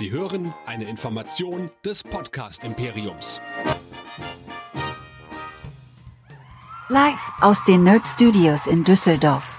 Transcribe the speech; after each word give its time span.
Sie 0.00 0.10
hören 0.12 0.54
eine 0.64 0.84
Information 0.84 1.68
des 1.84 2.02
Podcast 2.02 2.64
Imperiums. 2.64 3.42
Live 6.88 7.20
aus 7.42 7.64
den 7.64 7.84
Nerd 7.84 8.06
Studios 8.06 8.66
in 8.66 8.84
Düsseldorf. 8.84 9.58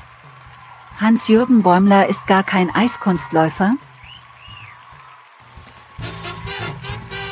Hans-Jürgen 0.99 1.61
Bäumler 1.61 2.07
ist 2.07 2.25
gar 2.25 2.41
kein 2.41 2.73
Eiskunstläufer. 2.73 3.75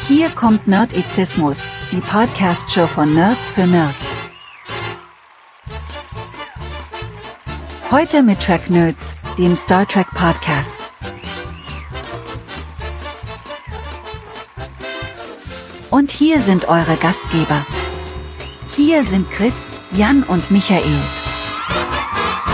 Hier 0.08 0.30
kommt 0.30 0.68
Nerdizismus, 0.68 1.68
die 1.92 2.02
Podcast-Show 2.02 2.86
von 2.86 3.12
Nerds 3.16 3.50
für 3.50 3.66
Nerds. 3.66 4.18
Heute 7.90 8.22
mit 8.22 8.40
Track 8.40 8.70
Nerds, 8.70 9.16
dem 9.40 9.56
Star 9.56 9.88
Trek 9.88 10.12
Podcast. 10.12 10.94
Und 15.92 16.12
hier 16.12 16.40
sind 16.40 16.70
eure 16.70 16.98
Gastgeber. 16.98 17.66
Hier 18.76 19.02
sind 19.02 19.32
Chris, 19.32 19.68
Jan 19.92 20.22
und 20.22 20.52
Michael. 20.52 20.84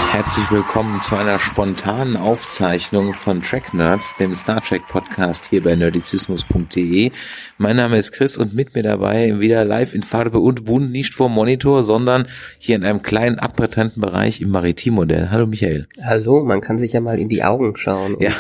Herzlich 0.09 0.49
willkommen 0.49 1.01
zu 1.01 1.17
einer 1.17 1.37
spontanen 1.37 2.15
Aufzeichnung 2.15 3.13
von 3.13 3.41
Track 3.41 3.73
Nerds, 3.73 4.15
dem 4.15 4.33
Star 4.37 4.61
Trek 4.61 4.83
Podcast 4.87 5.47
hier 5.49 5.61
bei 5.61 5.75
nerdizismus.de. 5.75 7.11
Mein 7.57 7.75
Name 7.75 7.97
ist 7.97 8.13
Chris 8.13 8.37
und 8.37 8.53
mit 8.53 8.73
mir 8.73 8.83
dabei 8.83 9.37
wieder 9.41 9.65
live 9.65 9.93
in 9.93 10.03
Farbe 10.03 10.39
und 10.39 10.63
bunt, 10.63 10.93
nicht 10.93 11.13
vor 11.13 11.27
Monitor, 11.27 11.83
sondern 11.83 12.27
hier 12.57 12.77
in 12.77 12.85
einem 12.85 13.01
kleinen 13.01 13.37
abgetrennten 13.37 14.01
Bereich 14.01 14.39
im 14.39 14.51
Maritimmodell. 14.51 15.29
Hallo 15.29 15.45
Michael. 15.45 15.87
Hallo, 16.01 16.45
man 16.45 16.61
kann 16.61 16.77
sich 16.77 16.93
ja 16.93 17.01
mal 17.01 17.19
in 17.19 17.27
die 17.27 17.43
Augen 17.43 17.75
schauen. 17.75 18.15
Ja. 18.21 18.31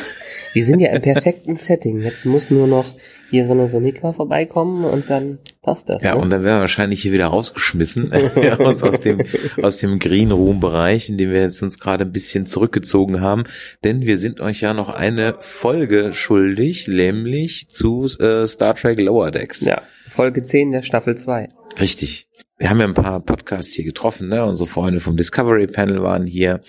Wir 0.53 0.65
sind 0.65 0.79
ja 0.79 0.91
im 0.91 1.01
perfekten 1.01 1.57
Setting. 1.57 1.99
Jetzt 1.99 2.25
muss 2.25 2.49
nur 2.49 2.67
noch 2.67 2.85
hier 3.29 3.47
so 3.47 3.53
eine 3.53 3.67
Sonika 3.67 4.13
vorbeikommen 4.13 4.85
und 4.85 5.09
dann 5.09 5.39
passt 5.61 5.89
das. 5.89 6.03
Ja, 6.03 6.15
ne? 6.15 6.21
und 6.21 6.29
dann 6.29 6.43
werden 6.43 6.57
wir 6.57 6.61
wahrscheinlich 6.61 7.01
hier 7.01 7.11
wieder 7.11 7.27
rausgeschmissen 7.27 8.11
aus, 8.59 8.83
aus 8.83 8.99
dem, 8.99 9.21
aus 9.61 9.77
dem 9.77 9.99
Green 9.99 10.31
Room 10.31 10.59
Bereich, 10.59 11.09
in 11.09 11.17
dem 11.17 11.31
wir 11.31 11.41
jetzt 11.41 11.61
uns 11.61 11.79
gerade 11.79 12.05
ein 12.05 12.11
bisschen 12.11 12.45
zurückgezogen 12.45 13.21
haben. 13.21 13.43
Denn 13.83 14.01
wir 14.01 14.17
sind 14.17 14.41
euch 14.41 14.61
ja 14.61 14.73
noch 14.73 14.89
eine 14.89 15.35
Folge 15.39 16.13
schuldig, 16.13 16.87
nämlich 16.87 17.69
zu 17.69 18.05
äh, 18.19 18.47
Star 18.47 18.75
Trek 18.75 18.99
Lower 18.99 19.31
Decks. 19.31 19.61
Ja, 19.61 19.81
Folge 20.09 20.43
10 20.43 20.71
der 20.71 20.83
Staffel 20.83 21.17
2. 21.17 21.49
Richtig. 21.79 22.29
Wir 22.57 22.69
haben 22.69 22.79
ja 22.79 22.85
ein 22.85 22.93
paar 22.93 23.19
Podcasts 23.19 23.73
hier 23.73 23.83
getroffen, 23.83 24.29
ne? 24.29 24.45
Unsere 24.45 24.67
Freunde 24.67 25.01
vom 25.01 25.17
Discovery 25.17 25.67
Panel 25.67 26.01
waren 26.01 26.25
hier 26.25 26.61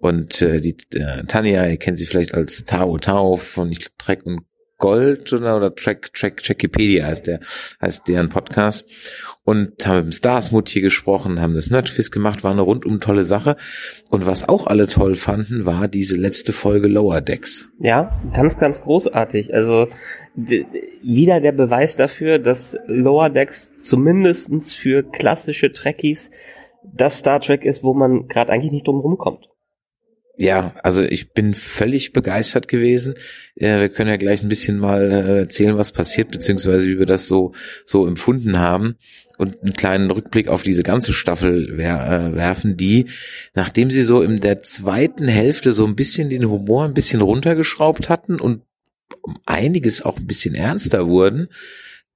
und 0.00 0.42
äh, 0.42 0.60
die 0.60 0.76
äh, 0.94 1.22
Tanja, 1.28 1.64
ihr 1.64 1.76
kennt 1.76 1.96
sie 1.96 2.06
vielleicht 2.06 2.34
als 2.34 2.64
Tao 2.64 2.98
Tao 2.98 3.36
von 3.36 3.70
ich 3.70 3.78
glaub, 3.78 3.98
Trek 3.98 4.26
und 4.26 4.40
Gold 4.78 5.32
oder, 5.32 5.56
oder 5.56 5.74
Track 5.74 6.14
Track 6.14 6.42
Trackipedia 6.42 7.06
heißt 7.06 7.26
der 7.26 7.40
heißt 7.82 8.08
deren 8.08 8.28
Podcast 8.28 8.86
und 9.44 9.86
haben 9.86 9.96
mit 9.96 10.06
dem 10.06 10.12
Starsmut 10.12 10.68
hier 10.68 10.82
gesprochen, 10.82 11.40
haben 11.40 11.54
das 11.54 11.70
Nerdfist 11.70 12.12
gemacht, 12.12 12.44
war 12.44 12.52
eine 12.52 12.62
rundum 12.62 13.00
tolle 13.00 13.24
Sache 13.24 13.56
und 14.10 14.26
was 14.26 14.48
auch 14.48 14.66
alle 14.66 14.86
toll 14.86 15.14
fanden, 15.14 15.66
war 15.66 15.88
diese 15.88 16.16
letzte 16.16 16.52
Folge 16.52 16.88
Lower 16.88 17.20
Decks. 17.20 17.70
Ja, 17.80 18.20
ganz, 18.34 18.58
ganz 18.58 18.82
großartig. 18.82 19.52
Also 19.52 19.88
wieder 20.34 21.40
der 21.40 21.52
Beweis 21.52 21.96
dafür, 21.96 22.38
dass 22.38 22.76
Lower 22.86 23.30
Decks 23.30 23.76
zumindestens 23.78 24.74
für 24.74 25.02
klassische 25.02 25.72
Trekkies 25.72 26.30
das 26.84 27.18
Star 27.18 27.40
Trek 27.40 27.64
ist, 27.64 27.82
wo 27.82 27.94
man 27.94 28.28
gerade 28.28 28.52
eigentlich 28.52 28.72
nicht 28.72 28.86
drum 28.86 29.00
rumkommt. 29.00 29.48
Ja, 30.40 30.72
also 30.84 31.02
ich 31.02 31.32
bin 31.32 31.52
völlig 31.52 32.12
begeistert 32.12 32.68
gewesen. 32.68 33.14
Äh, 33.56 33.80
wir 33.80 33.88
können 33.88 34.08
ja 34.08 34.16
gleich 34.16 34.40
ein 34.40 34.48
bisschen 34.48 34.78
mal 34.78 35.10
äh, 35.10 35.38
erzählen, 35.40 35.76
was 35.76 35.90
passiert, 35.90 36.30
beziehungsweise 36.30 36.86
wie 36.86 36.96
wir 36.96 37.06
das 37.06 37.26
so, 37.26 37.54
so 37.84 38.06
empfunden 38.06 38.60
haben 38.60 38.94
und 39.36 39.60
einen 39.60 39.72
kleinen 39.72 40.12
Rückblick 40.12 40.46
auf 40.46 40.62
diese 40.62 40.84
ganze 40.84 41.12
Staffel 41.12 41.72
wer, 41.72 42.06
äh, 42.06 42.36
werfen, 42.36 42.76
die, 42.76 43.06
nachdem 43.54 43.90
sie 43.90 44.02
so 44.02 44.22
in 44.22 44.38
der 44.38 44.62
zweiten 44.62 45.26
Hälfte 45.26 45.72
so 45.72 45.84
ein 45.84 45.96
bisschen 45.96 46.30
den 46.30 46.48
Humor 46.48 46.84
ein 46.84 46.94
bisschen 46.94 47.20
runtergeschraubt 47.20 48.08
hatten 48.08 48.38
und 48.38 48.62
um 49.22 49.36
einiges 49.44 50.02
auch 50.02 50.18
ein 50.18 50.26
bisschen 50.28 50.54
ernster 50.54 51.08
wurden, 51.08 51.48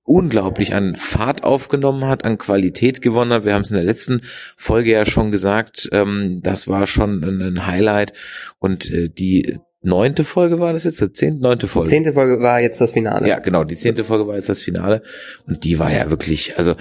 unglaublich 0.05 0.75
an 0.75 0.97
Fahrt 0.97 1.45
aufgenommen 1.45 2.07
hat, 2.07 2.25
an 2.25 2.39
Qualität 2.39 3.03
gewonnen 3.03 3.33
hat. 3.33 3.45
Wir 3.45 3.55
haben 3.55 3.63
es 3.63 3.71
in 3.71 3.77
der 3.77 3.85
letzten 3.85 4.21
Folge 4.57 4.91
ja 4.91 5.07
schon 5.07 5.31
gesagt, 5.31 5.89
ähm, 5.93 6.41
das 6.43 6.69
war 6.69 6.87
schon 6.87 7.23
ein, 7.23 7.67
Highlight. 7.67 8.13
Und 8.59 8.91
äh, 8.91 9.09
die 9.09 9.59
neunte 9.83 10.25
Folge 10.25 10.59
war 10.59 10.73
das 10.73 10.85
jetzt, 10.85 11.01
die 11.01 11.13
zehnte, 11.13 11.43
neunte 11.43 11.69
Folge. 11.69 11.91
Zehnte 11.91 12.13
Folge 12.13 12.41
war 12.43 12.61
jetzt 12.61 12.81
das 12.81 12.93
Finale. 12.93 13.29
Ja, 13.29 13.39
genau, 13.39 13.65
die 13.65 13.77
zehnte 13.77 14.05
Folge 14.05 14.27
war 14.27 14.35
jetzt 14.35 14.49
das 14.49 14.63
Finale. 14.63 15.03
Und 15.47 15.65
die 15.65 15.79
war 15.79 15.93
ja 15.93 16.11
wirklich, 16.11 16.59
also 16.59 16.75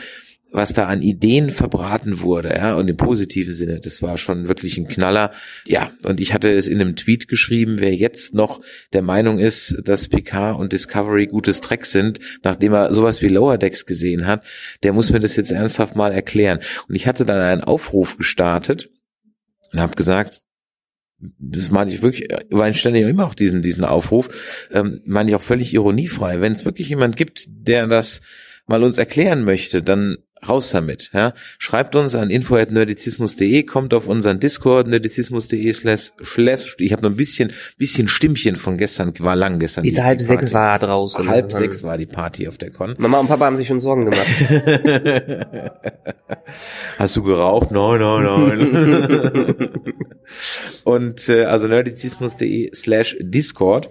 was 0.52 0.74
da 0.74 0.86
an 0.86 1.02
Ideen 1.02 1.50
verbraten 1.50 2.20
wurde, 2.22 2.50
ja, 2.50 2.76
und 2.76 2.88
im 2.90 2.98
positiven 2.98 3.54
Sinne, 3.54 3.80
das 3.80 4.02
war 4.02 4.18
schon 4.18 4.48
wirklich 4.48 4.78
ein 4.78 4.88
Knaller. 4.88 5.32
Ja, 5.66 5.92
und 6.04 6.20
ich 6.20 6.34
hatte 6.34 6.50
es 6.50 6.68
in 6.68 6.82
einem 6.82 6.96
Tweet 6.96 7.28
geschrieben, 7.28 7.78
wer 7.80 7.96
jetzt 7.96 8.34
noch 8.34 8.62
der 8.92 9.02
Meinung 9.02 9.40
ist, 9.40 9.78
dass 9.86 10.10
Picard 10.10 10.60
und 10.60 10.74
Discovery 10.74 11.28
gutes 11.28 11.62
Track 11.62 11.86
sind, 11.86 12.20
nachdem 12.44 12.74
er 12.74 12.94
sowas 12.94 13.22
wie 13.22 13.30
Lower 13.30 13.58
Decks 13.58 13.86
gesehen 13.86 14.28
hat, 14.28 14.44
der 14.84 14.92
muss 14.94 15.10
mir 15.10 15.22
das 15.22 15.38
jetzt 15.38 15.52
ernsthaft 15.52 15.96
mal 15.96 16.12
erklären. 16.12 16.60
Und 16.88 16.96
ich 16.96 17.08
hatte 17.08 17.26
dann 17.26 17.40
einen 17.40 17.64
Aufruf 17.64 18.18
gestartet 18.18 18.90
und 19.72 19.80
habe 19.80 19.96
gesagt, 19.96 20.42
das 21.40 21.70
meine 21.72 21.94
ich 21.94 22.02
wirklich, 22.02 22.28
weil 22.50 22.72
ich 22.72 22.80
stelle 22.80 23.00
ja 23.00 23.08
immer 23.08 23.28
auch 23.28 23.36
diesen, 23.36 23.62
diesen 23.62 23.86
Aufruf, 23.86 24.68
ähm, 24.74 25.02
meine 25.06 25.30
ich 25.30 25.36
auch 25.36 25.42
völlig 25.42 25.74
ironiefrei. 25.74 26.42
Wenn 26.42 26.54
es 26.54 26.66
wirklich 26.66 26.90
jemand 26.90 27.16
gibt, 27.16 27.46
der 27.48 27.88
das 27.88 28.22
mal 28.66 28.84
uns 28.84 28.98
erklären 28.98 29.44
möchte, 29.44 29.84
dann 29.84 30.18
raus 30.48 30.72
damit. 30.72 31.10
Ja? 31.14 31.34
Schreibt 31.60 31.96
uns 31.96 32.16
an 32.16 32.30
info.nerdizismus.de, 32.30 33.64
kommt 33.64 33.94
auf 33.94 34.08
unseren 34.08 34.40
Discord, 34.40 34.88
nerdizismus.de 34.88 35.72
slash, 35.74 36.12
slash 36.24 36.76
ich 36.80 36.92
habe 36.94 37.04
noch 37.04 37.10
ein 37.12 37.16
bisschen, 37.16 37.52
bisschen 37.78 38.08
Stimmchen 38.08 38.56
von 38.56 38.78
gestern, 38.78 39.14
war 39.20 39.36
lang 39.36 39.60
gestern. 39.60 39.84
Diese 39.84 39.98
die- 39.98 40.04
halb 40.04 40.20
die 40.20 40.26
sechs 40.26 40.54
war 40.54 40.80
draußen. 40.80 41.28
Halb 41.30 41.46
Mhm. 41.54 41.58
sechs 41.58 41.84
war 41.84 41.98
die 41.98 42.06
Party 42.06 42.48
auf 42.48 42.58
der 42.58 42.72
Con. 42.72 42.96
Mama 42.98 43.20
und 43.20 43.28
Papa 43.28 43.46
haben 43.46 43.58
sich 43.58 43.68
schon 43.68 43.80
Sorgen 43.80 44.06
gemacht. 44.10 44.28
Hast 46.98 47.16
du 47.16 47.24
geraucht? 47.24 47.72
Nein, 47.72 48.00
nein, 48.00 48.24
nein. 48.24 49.70
und 50.84 51.30
äh, 51.30 51.44
also 51.46 51.68
nerdizismus.de 51.68 52.72
slash 52.76 53.18
Discord 53.20 53.90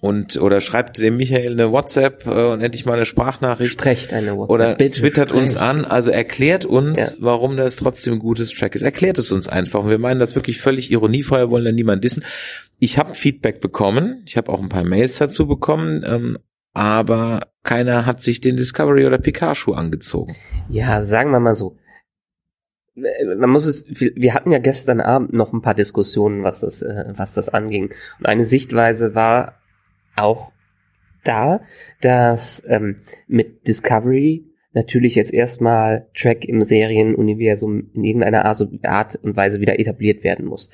und 0.00 0.36
oder 0.40 0.60
schreibt 0.60 0.98
dem 0.98 1.16
Michael 1.16 1.52
eine 1.52 1.72
WhatsApp 1.72 2.26
äh, 2.26 2.30
und 2.52 2.60
endlich 2.60 2.84
mal 2.86 2.94
eine 2.94 3.06
Sprachnachricht 3.06 3.72
Sprecht 3.72 4.12
eine 4.12 4.36
WhatsApp. 4.36 4.50
oder 4.54 4.74
Bitte 4.74 5.00
twittert 5.00 5.32
uns 5.32 5.52
sprecht. 5.54 5.66
an, 5.68 5.84
also 5.84 6.10
erklärt 6.10 6.64
uns, 6.64 6.98
Ja. 6.98 7.08
warum 7.20 7.56
das 7.56 7.76
trotzdem 7.76 8.14
ein 8.14 8.18
gutes 8.18 8.50
Track 8.52 8.74
ist. 8.74 8.82
Erklärt 8.82 9.18
es 9.18 9.32
uns 9.32 9.48
einfach. 9.48 9.84
Und 9.84 9.90
wir 9.90 9.98
meinen 9.98 10.20
das 10.20 10.34
wirklich 10.34 10.60
völlig 10.60 10.90
ironiefrei, 10.92 11.38
wir 11.38 11.50
wollen 11.50 11.64
da 11.64 11.72
niemand 11.72 12.04
dissen. 12.04 12.24
Ich 12.78 12.98
habe 12.98 13.14
Feedback 13.14 13.60
bekommen, 13.60 14.22
ich 14.26 14.36
habe 14.36 14.52
auch 14.52 14.60
ein 14.60 14.68
paar 14.68 14.84
Mails 14.84 15.16
dazu 15.18 15.46
bekommen, 15.46 16.04
ähm, 16.06 16.38
aber 16.74 17.48
keiner 17.62 18.04
hat 18.04 18.20
sich 18.22 18.40
den 18.42 18.56
Discovery 18.58 19.06
oder 19.06 19.16
Pikachu 19.18 19.72
angezogen. 19.72 20.36
Ja, 20.68 21.02
sagen 21.02 21.30
wir 21.30 21.40
mal 21.40 21.54
so. 21.54 21.76
Man 22.94 23.50
muss 23.50 23.66
es, 23.66 23.84
wir 23.88 24.32
hatten 24.32 24.52
ja 24.52 24.58
gestern 24.58 25.00
Abend 25.02 25.34
noch 25.34 25.52
ein 25.52 25.60
paar 25.60 25.74
Diskussionen, 25.74 26.44
was 26.44 26.60
das, 26.60 26.80
äh, 26.80 27.04
was 27.14 27.34
das 27.34 27.48
anging. 27.50 27.90
Und 28.18 28.26
eine 28.26 28.44
Sichtweise 28.46 29.14
war 29.14 29.56
auch 30.16 30.52
da, 31.24 31.60
dass 32.00 32.62
ähm, 32.68 32.96
mit 33.26 33.66
Discovery 33.66 34.44
natürlich 34.72 35.14
jetzt 35.14 35.32
erstmal 35.32 36.06
Track 36.14 36.44
im 36.44 36.62
Serienuniversum 36.62 37.90
in 37.94 38.04
irgendeiner 38.04 38.44
Art 38.44 39.18
und 39.22 39.34
Weise 39.36 39.60
wieder 39.60 39.80
etabliert 39.80 40.22
werden 40.22 40.44
muss. 40.44 40.68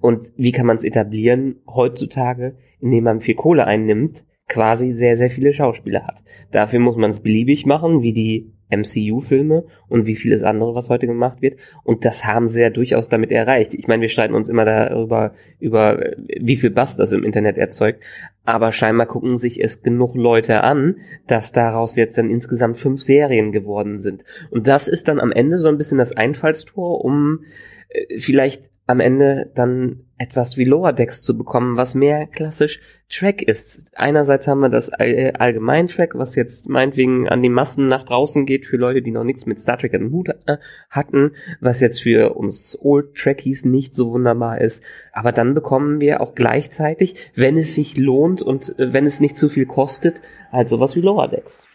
Und 0.00 0.32
wie 0.36 0.52
kann 0.52 0.66
man 0.66 0.76
es 0.76 0.84
etablieren 0.84 1.56
heutzutage, 1.66 2.54
indem 2.80 3.04
man 3.04 3.20
viel 3.20 3.34
Kohle 3.34 3.66
einnimmt, 3.66 4.22
quasi 4.48 4.92
sehr, 4.92 5.16
sehr 5.16 5.30
viele 5.30 5.52
Schauspieler 5.52 6.04
hat. 6.04 6.22
Dafür 6.50 6.80
muss 6.80 6.96
man 6.96 7.10
es 7.10 7.20
beliebig 7.20 7.66
machen, 7.66 8.02
wie 8.02 8.12
die 8.12 8.52
MCU-Filme 8.70 9.64
und 9.88 10.06
wie 10.06 10.16
vieles 10.16 10.42
andere, 10.42 10.74
was 10.74 10.90
heute 10.90 11.06
gemacht 11.06 11.40
wird. 11.40 11.58
Und 11.84 12.04
das 12.04 12.24
haben 12.24 12.48
sie 12.48 12.60
ja 12.60 12.70
durchaus 12.70 13.08
damit 13.08 13.30
erreicht. 13.30 13.74
Ich 13.74 13.86
meine, 13.86 14.02
wir 14.02 14.08
streiten 14.08 14.34
uns 14.34 14.48
immer 14.48 14.64
darüber, 14.64 15.32
über 15.58 15.98
wie 16.38 16.56
viel 16.56 16.70
Bass 16.70 16.96
das 16.96 17.12
im 17.12 17.24
Internet 17.24 17.56
erzeugt. 17.56 18.02
Aber 18.44 18.72
scheinbar 18.72 19.06
gucken 19.06 19.38
sich 19.38 19.62
es 19.62 19.82
genug 19.82 20.14
Leute 20.14 20.62
an, 20.62 20.96
dass 21.26 21.52
daraus 21.52 21.96
jetzt 21.96 22.18
dann 22.18 22.30
insgesamt 22.30 22.76
fünf 22.76 23.02
Serien 23.02 23.52
geworden 23.52 23.98
sind. 23.98 24.24
Und 24.50 24.66
das 24.66 24.88
ist 24.88 25.08
dann 25.08 25.20
am 25.20 25.32
Ende 25.32 25.58
so 25.58 25.68
ein 25.68 25.78
bisschen 25.78 25.98
das 25.98 26.12
Einfallstor, 26.12 27.04
um 27.04 27.44
äh, 27.88 28.18
vielleicht 28.18 28.70
am 28.88 29.00
Ende 29.00 29.50
dann 29.54 30.00
etwas 30.16 30.56
wie 30.56 30.64
Lower 30.64 30.94
Decks 30.94 31.22
zu 31.22 31.36
bekommen, 31.36 31.76
was 31.76 31.94
mehr 31.94 32.26
klassisch 32.26 32.80
Track 33.10 33.42
ist. 33.42 33.90
Einerseits 33.94 34.48
haben 34.48 34.60
wir 34.60 34.70
das 34.70 34.88
All 34.88 35.32
Allgemein-Track, 35.38 36.14
was 36.14 36.34
jetzt 36.34 36.68
meinetwegen 36.70 37.28
an 37.28 37.42
die 37.42 37.50
Massen 37.50 37.88
nach 37.88 38.06
draußen 38.06 38.46
geht 38.46 38.64
für 38.64 38.78
Leute, 38.78 39.02
die 39.02 39.10
noch 39.10 39.24
nichts 39.24 39.44
mit 39.44 39.60
Star 39.60 39.78
Trek 39.78 39.92
im 39.92 40.10
Hut 40.10 40.30
äh, 40.46 40.56
hatten, 40.88 41.32
was 41.60 41.80
jetzt 41.80 42.00
für 42.00 42.34
uns 42.34 42.78
Old 42.80 43.14
Trekkies 43.14 43.66
nicht 43.66 43.92
so 43.92 44.10
wunderbar 44.12 44.60
ist. 44.60 44.82
Aber 45.12 45.32
dann 45.32 45.54
bekommen 45.54 46.00
wir 46.00 46.22
auch 46.22 46.34
gleichzeitig, 46.34 47.14
wenn 47.34 47.58
es 47.58 47.74
sich 47.74 47.98
lohnt 47.98 48.40
und 48.40 48.78
äh, 48.78 48.92
wenn 48.94 49.04
es 49.04 49.20
nicht 49.20 49.36
zu 49.36 49.50
viel 49.50 49.66
kostet, 49.66 50.22
halt 50.50 50.68
sowas 50.68 50.96
wie 50.96 51.02
Lower 51.02 51.28
Decks. 51.28 51.66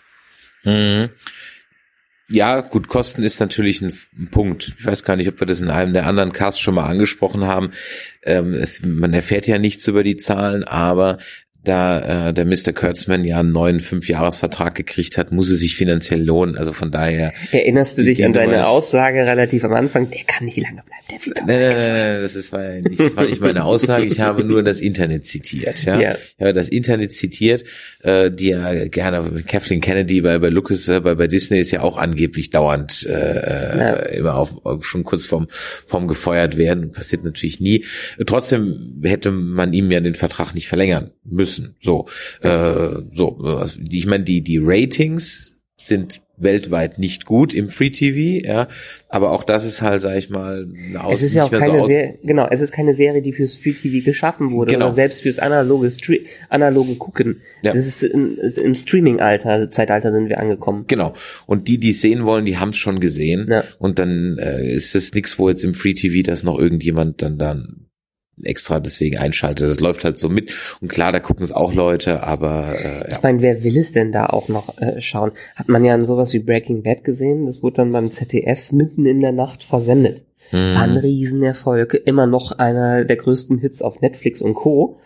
Mhm. 0.63 1.09
Ja, 2.29 2.61
gut, 2.61 2.87
Kosten 2.87 3.21
ist 3.21 3.39
natürlich 3.39 3.81
ein, 3.81 3.93
Punkt. 4.31 4.75
Ich 4.79 4.85
weiß 4.85 5.03
gar 5.03 5.15
nicht, 5.15 5.27
ob 5.27 5.39
wir 5.39 5.47
das 5.47 5.59
in 5.59 5.69
einem 5.69 5.93
der 5.93 6.07
anderen 6.07 6.31
Casts 6.31 6.61
schon 6.61 6.75
mal 6.75 6.89
angesprochen 6.89 7.45
haben. 7.45 7.71
Ähm, 8.23 8.53
es, 8.53 8.81
man 8.83 9.13
erfährt 9.13 9.45
ja 9.45 9.59
nichts 9.59 9.87
über 9.87 10.03
die 10.03 10.15
Zahlen, 10.15 10.63
aber 10.63 11.17
da 11.63 12.29
äh, 12.29 12.33
der 12.33 12.45
Mr. 12.45 12.73
Kurtzman 12.73 13.23
ja 13.23 13.39
einen 13.39 13.53
neuen 13.53 13.79
Fünfjahresvertrag 13.79 14.75
gekriegt 14.75 15.17
hat, 15.17 15.31
muss 15.31 15.49
es 15.49 15.59
sich 15.59 15.75
finanziell 15.75 16.21
lohnen. 16.21 16.57
Also 16.57 16.73
von 16.73 16.91
daher. 16.91 17.33
Erinnerst 17.51 17.97
du 17.97 18.03
dich 18.03 18.23
an 18.25 18.33
deine 18.33 18.67
Aussage 18.67 19.25
relativ 19.25 19.63
am 19.63 19.73
Anfang? 19.73 20.09
Der 20.09 20.23
kann 20.27 20.45
nicht 20.45 20.57
lange 20.57 20.83
bleiben. 20.83 21.03
Der 21.09 21.45
nein, 21.45 21.45
nein, 21.45 21.77
nein, 21.77 22.13
nein, 22.13 22.21
das 22.21 22.35
ist, 22.35 22.51
war 22.51 22.63
ja 22.63 22.81
nicht, 22.81 22.99
das 22.99 23.15
war 23.15 23.25
nicht 23.25 23.39
meine 23.39 23.63
Aussage. 23.63 24.05
Ich 24.05 24.19
habe 24.19 24.43
nur 24.43 24.63
das 24.63 24.81
Internet 24.81 25.25
zitiert. 25.25 25.85
Ja, 25.85 25.99
ja. 25.99 26.15
ich 26.15 26.41
habe 26.41 26.53
das 26.53 26.67
Internet 26.67 27.13
zitiert, 27.13 27.63
äh, 28.03 28.29
die 28.29 28.49
ja 28.49 28.85
gerne 28.87 29.43
Kathleen 29.43 29.79
Kennedy 29.79 30.21
bei 30.21 30.39
bei 30.39 30.49
Lucas 30.49 30.87
äh, 30.89 30.99
bei 30.99 31.15
bei 31.15 31.27
Disney 31.27 31.59
ist 31.59 31.71
ja 31.71 31.81
auch 31.81 31.97
angeblich 31.97 32.49
dauernd 32.49 33.05
äh, 33.09 33.77
ja. 33.77 33.93
immer 33.93 34.35
auf 34.35 34.53
schon 34.81 35.03
kurz 35.03 35.25
vorm 35.25 35.47
vorm 35.49 36.07
gefeuert 36.07 36.57
werden. 36.57 36.91
Passiert 36.91 37.23
natürlich 37.23 37.59
nie. 37.59 37.85
Trotzdem 38.25 39.01
hätte 39.03 39.31
man 39.31 39.71
ihm 39.71 39.91
ja 39.91 39.99
den 40.01 40.15
Vertrag 40.15 40.53
nicht 40.53 40.67
verlängern 40.67 41.11
müssen 41.23 41.52
müssen. 41.53 41.75
So, 41.79 42.07
äh, 42.41 43.01
so. 43.11 43.37
Also 43.37 43.79
ich 43.89 44.05
meine, 44.05 44.23
die 44.23 44.41
die 44.41 44.59
Ratings 44.61 45.61
sind 45.75 46.21
weltweit 46.35 46.97
nicht 46.97 47.25
gut 47.25 47.53
im 47.53 47.69
Free 47.69 47.91
TV, 47.91 48.45
ja, 48.45 48.67
aber 49.07 49.31
auch 49.31 49.43
das 49.43 49.65
ist 49.65 49.81
halt, 49.81 50.01
sag 50.01 50.17
ich 50.17 50.29
mal, 50.29 50.67
eine 50.75 51.03
Aus 51.03 51.19
Es 51.19 51.27
ist 51.27 51.35
ja 51.35 51.43
auch 51.43 51.51
keine 51.51 51.81
so 51.81 51.87
Serie, 51.87 52.17
genau, 52.23 52.47
es 52.49 52.59
ist 52.59 52.71
keine 52.71 52.95
Serie, 52.95 53.21
die 53.21 53.33
fürs 53.33 53.55
Free 53.55 53.73
TV 53.73 54.03
geschaffen 54.03 54.51
wurde 54.51 54.73
genau. 54.73 54.87
oder 54.87 54.95
selbst 54.95 55.21
fürs 55.21 55.37
analoge 55.37 55.91
Stre 55.91 56.19
analoge 56.49 56.95
Gucken. 56.95 57.41
Ja. 57.63 57.73
Das 57.73 57.85
ist, 57.85 58.01
in, 58.01 58.37
ist 58.37 58.57
im 58.57 58.73
Streaming-Alter, 58.73 59.69
Zeitalter 59.69 60.11
sind 60.11 60.27
wir 60.27 60.39
angekommen. 60.39 60.85
Genau. 60.87 61.13
Und 61.45 61.67
die, 61.67 61.77
die 61.77 61.91
es 61.91 62.01
sehen 62.01 62.25
wollen, 62.25 62.45
die 62.45 62.57
haben 62.57 62.69
es 62.69 62.77
schon 62.77 62.99
gesehen. 62.99 63.47
Ja. 63.49 63.63
Und 63.77 63.99
dann 63.99 64.37
äh, 64.39 64.73
ist 64.73 64.95
es 64.95 65.13
nichts, 65.13 65.37
wo 65.37 65.49
jetzt 65.49 65.63
im 65.63 65.75
Free 65.75 65.93
TV 65.93 66.23
das 66.23 66.43
noch 66.43 66.57
irgendjemand 66.57 67.21
dann 67.21 67.37
dann 67.37 67.83
extra 68.41 68.79
deswegen 68.79 69.17
einschaltet. 69.17 69.69
Das 69.69 69.79
läuft 69.79 70.03
halt 70.03 70.19
so 70.19 70.29
mit. 70.29 70.51
Und 70.81 70.87
klar, 70.87 71.11
da 71.11 71.19
gucken 71.19 71.43
es 71.43 71.51
auch 71.51 71.73
Leute, 71.73 72.23
aber 72.23 72.75
äh, 72.79 73.11
ja. 73.11 73.17
Ich 73.17 73.23
meine, 73.23 73.41
wer 73.41 73.63
will 73.63 73.77
es 73.77 73.91
denn 73.91 74.11
da 74.11 74.27
auch 74.27 74.47
noch 74.47 74.77
äh, 74.79 75.01
schauen? 75.01 75.31
Hat 75.55 75.69
man 75.69 75.85
ja 75.85 75.93
in 75.95 76.05
sowas 76.05 76.33
wie 76.33 76.39
Breaking 76.39 76.83
Bad 76.83 77.03
gesehen, 77.03 77.45
das 77.45 77.61
wurde 77.61 77.77
dann 77.77 77.91
beim 77.91 78.09
ZDF 78.09 78.71
mitten 78.71 79.05
in 79.05 79.19
der 79.19 79.31
Nacht 79.31 79.63
versendet. 79.63 80.23
Mhm. 80.51 80.75
War 80.75 80.83
ein 80.83 80.97
Riesenerfolg, 80.97 81.93
immer 82.05 82.27
noch 82.27 82.51
einer 82.51 83.05
der 83.05 83.17
größten 83.17 83.59
Hits 83.59 83.81
auf 83.81 84.01
Netflix 84.01 84.41
und 84.41 84.55
Co. 84.55 84.99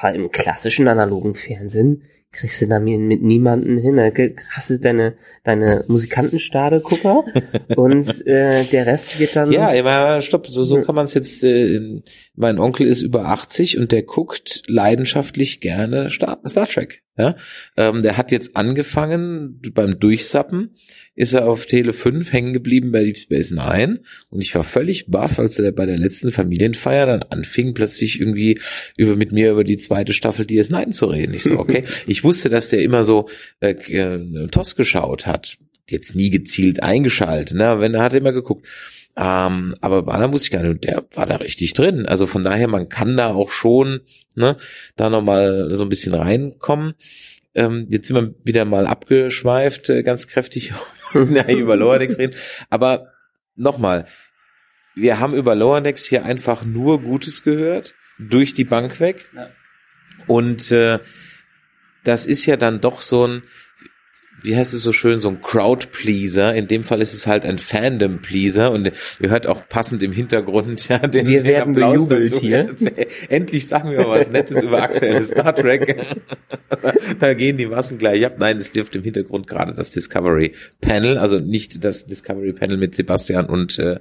Aber 0.00 0.14
im 0.14 0.30
klassischen 0.30 0.88
analogen 0.88 1.34
Fernsehen 1.34 2.02
kriegst 2.32 2.60
du 2.60 2.66
da 2.66 2.78
mit 2.78 3.22
niemanden 3.22 3.78
hin. 3.78 3.96
Da 3.96 4.10
hast 4.50 4.70
du 4.70 4.78
deine, 4.78 5.14
deine 5.44 5.84
Musikantenstade-Gucker 5.88 7.24
und 7.76 8.26
äh, 8.26 8.64
der 8.64 8.86
Rest 8.86 9.18
wird 9.18 9.36
dann. 9.36 9.50
Ja, 9.52 9.70
immer 9.70 10.20
stopp, 10.20 10.46
so, 10.46 10.64
so 10.64 10.80
kann 10.82 10.94
man 10.94 11.06
es 11.06 11.14
jetzt. 11.14 11.42
Äh, 11.44 12.02
mein 12.36 12.58
Onkel 12.58 12.86
ist 12.86 13.02
über 13.02 13.26
80 13.26 13.78
und 13.78 13.92
der 13.92 14.02
guckt 14.02 14.62
leidenschaftlich 14.66 15.60
gerne 15.60 16.10
Star, 16.10 16.40
Star 16.46 16.66
Trek. 16.66 17.02
Ja, 17.18 17.34
ähm, 17.78 18.02
der 18.02 18.18
hat 18.18 18.30
jetzt 18.30 18.56
angefangen 18.56 19.60
beim 19.72 19.98
Durchsappen 19.98 20.74
ist 21.16 21.32
er 21.32 21.48
auf 21.48 21.64
Tele 21.64 21.94
5 21.94 22.30
hängen 22.30 22.52
geblieben 22.52 22.92
bei 22.92 23.02
Deep 23.02 23.16
Space 23.16 23.50
Nine 23.50 24.00
und 24.28 24.42
ich 24.42 24.54
war 24.54 24.62
völlig 24.62 25.06
baff, 25.06 25.38
als 25.38 25.58
er 25.58 25.72
bei 25.72 25.86
der 25.86 25.96
letzten 25.96 26.30
Familienfeier 26.30 27.06
dann 27.06 27.22
anfing, 27.30 27.72
plötzlich 27.72 28.20
irgendwie 28.20 28.60
über 28.98 29.16
mit 29.16 29.32
mir 29.32 29.52
über 29.52 29.64
die 29.64 29.78
zweite 29.78 30.12
Staffel 30.12 30.44
DS9 30.44 30.90
zu 30.90 31.06
reden. 31.06 31.32
Ich 31.32 31.44
so, 31.44 31.58
okay. 31.58 31.84
ich 32.06 32.22
wusste, 32.22 32.50
dass 32.50 32.68
der 32.68 32.82
immer 32.82 33.04
so 33.06 33.30
äh, 33.60 33.70
äh, 33.70 34.48
TOS 34.48 34.76
geschaut 34.76 35.26
hat, 35.26 35.56
jetzt 35.90 36.14
nie 36.14 36.30
gezielt 36.30 36.82
eingeschaltet, 36.82 37.56
ne? 37.56 37.80
Wenn 37.80 37.94
er 37.94 38.02
hat 38.02 38.14
immer 38.14 38.32
geguckt. 38.32 38.66
Ähm, 39.16 39.74
aber 39.80 40.02
der 40.02 40.28
muss 40.28 40.44
ich 40.44 40.50
gar 40.50 40.62
nicht, 40.62 40.84
der 40.84 41.06
war 41.14 41.26
da 41.26 41.36
richtig 41.36 41.72
drin. 41.72 42.04
Also 42.06 42.26
von 42.26 42.44
daher, 42.44 42.68
man 42.68 42.88
kann 42.90 43.16
da 43.16 43.28
auch 43.28 43.50
schon, 43.50 44.00
ne, 44.34 44.58
da 44.96 45.08
nochmal 45.08 45.74
so 45.74 45.84
ein 45.84 45.88
bisschen 45.88 46.14
reinkommen. 46.14 46.94
Ähm, 47.54 47.86
jetzt 47.88 48.08
sind 48.08 48.16
wir 48.16 48.34
wieder 48.44 48.66
mal 48.66 48.86
abgeschweift, 48.86 49.88
äh, 49.88 50.02
ganz 50.02 50.26
kräftig 50.26 50.74
über 51.14 51.76
Lower 51.76 51.98
Decks 51.98 52.18
reden. 52.18 52.36
Aber 52.68 53.12
nochmal, 53.54 54.06
wir 54.94 55.18
haben 55.18 55.34
über 55.34 55.54
Lower 55.54 55.80
Decks 55.80 56.04
hier 56.04 56.26
einfach 56.26 56.64
nur 56.64 57.00
Gutes 57.00 57.42
gehört, 57.42 57.94
durch 58.18 58.52
die 58.52 58.64
Bank 58.64 59.00
weg. 59.00 59.30
Ja. 59.34 59.48
Und 60.26 60.70
äh, 60.72 60.98
das 62.04 62.26
ist 62.26 62.44
ja 62.44 62.56
dann 62.56 62.82
doch 62.82 63.00
so 63.00 63.26
ein, 63.26 63.42
wie 64.46 64.56
heißt 64.56 64.72
es 64.72 64.82
so 64.82 64.92
schön, 64.92 65.20
so 65.20 65.28
ein 65.28 65.40
Crowd-Pleaser. 65.40 66.54
In 66.54 66.68
dem 66.68 66.84
Fall 66.84 67.00
ist 67.00 67.12
es 67.12 67.26
halt 67.26 67.44
ein 67.44 67.58
Fandom-Pleaser 67.58 68.70
und 68.70 68.92
ihr 69.20 69.30
hört 69.30 69.46
auch 69.46 69.68
passend 69.68 70.02
im 70.02 70.12
Hintergrund 70.12 70.88
ja 70.88 70.98
den, 70.98 71.26
wir 71.26 71.42
den 71.42 71.46
werden 71.46 71.74
Applaus 71.74 72.08
dazu. 72.08 72.40
Hier. 72.40 72.66
Endlich 73.28 73.66
sagen 73.66 73.90
wir 73.90 73.98
mal 73.98 74.20
was 74.20 74.30
Nettes 74.30 74.62
über 74.62 74.82
aktuelles 74.82 75.28
Star 75.28 75.54
Trek. 75.54 75.96
da 77.18 77.34
gehen 77.34 77.56
die 77.56 77.66
Massen 77.66 77.98
gleich 77.98 78.24
ab. 78.24 78.36
Nein, 78.38 78.56
es 78.58 78.72
dürfte 78.72 78.98
im 78.98 79.04
Hintergrund 79.04 79.46
gerade 79.46 79.74
das 79.74 79.90
Discovery 79.90 80.52
Panel, 80.80 81.18
also 81.18 81.38
nicht 81.38 81.84
das 81.84 82.06
Discovery 82.06 82.52
Panel 82.52 82.76
mit 82.76 82.94
Sebastian 82.94 83.46
und 83.46 83.78
äh, 83.78 83.98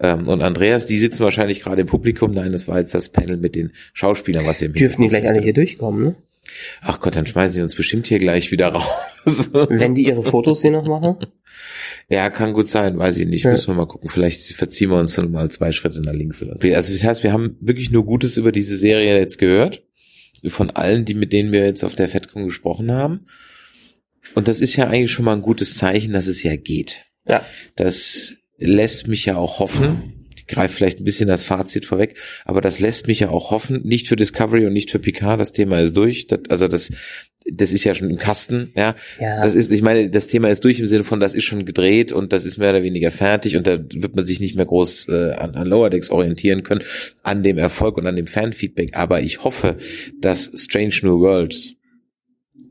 ähm, 0.00 0.26
und 0.26 0.42
Andreas, 0.42 0.86
die 0.86 0.96
sitzen 0.96 1.22
wahrscheinlich 1.22 1.60
gerade 1.60 1.82
im 1.82 1.86
Publikum. 1.86 2.32
Nein, 2.32 2.52
das 2.52 2.66
war 2.68 2.78
jetzt 2.78 2.94
das 2.94 3.10
Panel 3.10 3.36
mit 3.36 3.54
den 3.54 3.72
Schauspielern, 3.92 4.46
was 4.46 4.62
ihr 4.62 4.68
im 4.68 4.74
Dürfen 4.74 5.02
die 5.02 5.08
gleich 5.08 5.28
alle 5.28 5.40
hier 5.40 5.52
durchkommen, 5.52 6.04
ne? 6.04 6.16
Ach 6.80 7.00
Gott, 7.00 7.16
dann 7.16 7.26
schmeißen 7.26 7.54
sie 7.54 7.62
uns 7.62 7.74
bestimmt 7.74 8.06
hier 8.06 8.18
gleich 8.18 8.50
wieder 8.50 8.68
raus. 8.68 9.50
Wenn 9.68 9.94
die 9.94 10.06
ihre 10.06 10.22
Fotos 10.22 10.62
hier 10.62 10.72
noch 10.72 10.86
machen? 10.86 11.16
Ja, 12.08 12.30
kann 12.30 12.52
gut 12.52 12.68
sein, 12.68 12.98
weiß 12.98 13.16
ich 13.18 13.26
nicht. 13.26 13.44
Ja. 13.44 13.52
Müssen 13.52 13.68
wir 13.68 13.74
mal 13.74 13.86
gucken. 13.86 14.10
Vielleicht 14.10 14.52
verziehen 14.54 14.90
wir 14.90 14.98
uns 14.98 15.14
dann 15.14 15.30
mal 15.30 15.50
zwei 15.50 15.72
Schritte 15.72 16.00
nach 16.00 16.12
links 16.12 16.42
oder 16.42 16.58
so. 16.58 16.66
Also 16.74 16.92
das 16.92 17.04
heißt, 17.04 17.22
wir 17.22 17.32
haben 17.32 17.56
wirklich 17.60 17.90
nur 17.90 18.04
Gutes 18.04 18.36
über 18.36 18.52
diese 18.52 18.76
Serie 18.76 19.16
jetzt 19.18 19.38
gehört. 19.38 19.84
Von 20.48 20.70
allen, 20.70 21.04
die 21.04 21.14
mit 21.14 21.32
denen 21.32 21.52
wir 21.52 21.64
jetzt 21.64 21.84
auf 21.84 21.94
der 21.94 22.08
FedCon 22.08 22.44
gesprochen 22.44 22.90
haben. 22.90 23.26
Und 24.34 24.48
das 24.48 24.60
ist 24.60 24.76
ja 24.76 24.88
eigentlich 24.88 25.12
schon 25.12 25.24
mal 25.24 25.34
ein 25.34 25.42
gutes 25.42 25.76
Zeichen, 25.76 26.12
dass 26.12 26.26
es 26.26 26.42
ja 26.42 26.56
geht. 26.56 27.04
Ja. 27.26 27.44
Das 27.76 28.36
lässt 28.58 29.06
mich 29.06 29.24
ja 29.24 29.36
auch 29.36 29.60
hoffen, 29.60 30.21
greife 30.52 30.74
vielleicht 30.74 31.00
ein 31.00 31.04
bisschen 31.04 31.28
das 31.28 31.44
Fazit 31.44 31.84
vorweg, 31.84 32.16
aber 32.44 32.60
das 32.60 32.78
lässt 32.78 33.08
mich 33.08 33.20
ja 33.20 33.30
auch 33.30 33.50
hoffen, 33.50 33.80
nicht 33.82 34.08
für 34.08 34.16
Discovery 34.16 34.66
und 34.66 34.72
nicht 34.72 34.90
für 34.90 34.98
Picard, 34.98 35.40
das 35.40 35.52
Thema 35.52 35.80
ist 35.80 35.96
durch, 35.96 36.26
das, 36.28 36.40
also 36.48 36.68
das, 36.68 36.90
das 37.50 37.72
ist 37.72 37.84
ja 37.84 37.94
schon 37.94 38.10
im 38.10 38.18
Kasten, 38.18 38.72
ja. 38.76 38.94
ja. 39.18 39.42
Das 39.42 39.54
ist, 39.54 39.72
ich 39.72 39.82
meine, 39.82 40.10
das 40.10 40.28
Thema 40.28 40.48
ist 40.48 40.64
durch 40.64 40.78
im 40.78 40.86
Sinne 40.86 41.04
von, 41.04 41.20
das 41.20 41.34
ist 41.34 41.44
schon 41.44 41.64
gedreht 41.64 42.12
und 42.12 42.32
das 42.32 42.44
ist 42.44 42.58
mehr 42.58 42.70
oder 42.70 42.82
weniger 42.82 43.10
fertig 43.10 43.56
und 43.56 43.66
da 43.66 43.78
wird 43.78 44.14
man 44.14 44.24
sich 44.24 44.40
nicht 44.40 44.54
mehr 44.54 44.66
groß 44.66 45.08
äh, 45.08 45.32
an, 45.32 45.54
an 45.54 45.66
Lower 45.66 45.90
Decks 45.90 46.10
orientieren 46.10 46.62
können, 46.62 46.82
an 47.22 47.42
dem 47.42 47.58
Erfolg 47.58 47.96
und 47.96 48.06
an 48.06 48.16
dem 48.16 48.26
Fanfeedback, 48.26 48.96
aber 48.96 49.20
ich 49.20 49.42
hoffe, 49.44 49.76
dass 50.20 50.50
Strange 50.54 50.94
New 51.02 51.20
Worlds 51.20 51.74